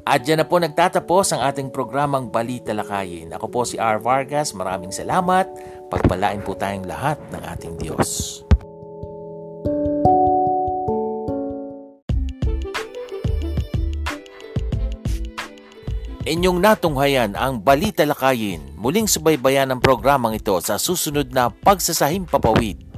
At 0.04 0.24
dyan 0.24 0.40
na 0.42 0.46
po 0.48 0.56
nagtatapos 0.56 1.32
ang 1.32 1.44
ating 1.44 1.68
programang 1.72 2.32
Balita 2.32 2.72
Lakayin. 2.72 3.32
Ako 3.36 3.46
po 3.52 3.60
si 3.68 3.76
R. 3.76 4.00
Vargas. 4.00 4.56
Maraming 4.56 4.92
salamat. 4.92 5.46
Pagpalain 5.92 6.40
po 6.40 6.56
tayong 6.56 6.88
lahat 6.88 7.20
ng 7.32 7.42
ating 7.44 7.74
Diyos. 7.76 8.40
Inyong 16.30 16.62
natunghayan 16.62 17.34
ang 17.34 17.58
Balita 17.58 18.06
Lakayin. 18.06 18.76
Muling 18.78 19.10
subaybayan 19.10 19.72
ang 19.72 19.80
programang 19.82 20.36
ito 20.36 20.54
sa 20.62 20.78
susunod 20.78 21.32
na 21.34 21.50
Pagsasahim 21.50 22.28
Papawid 22.28 22.89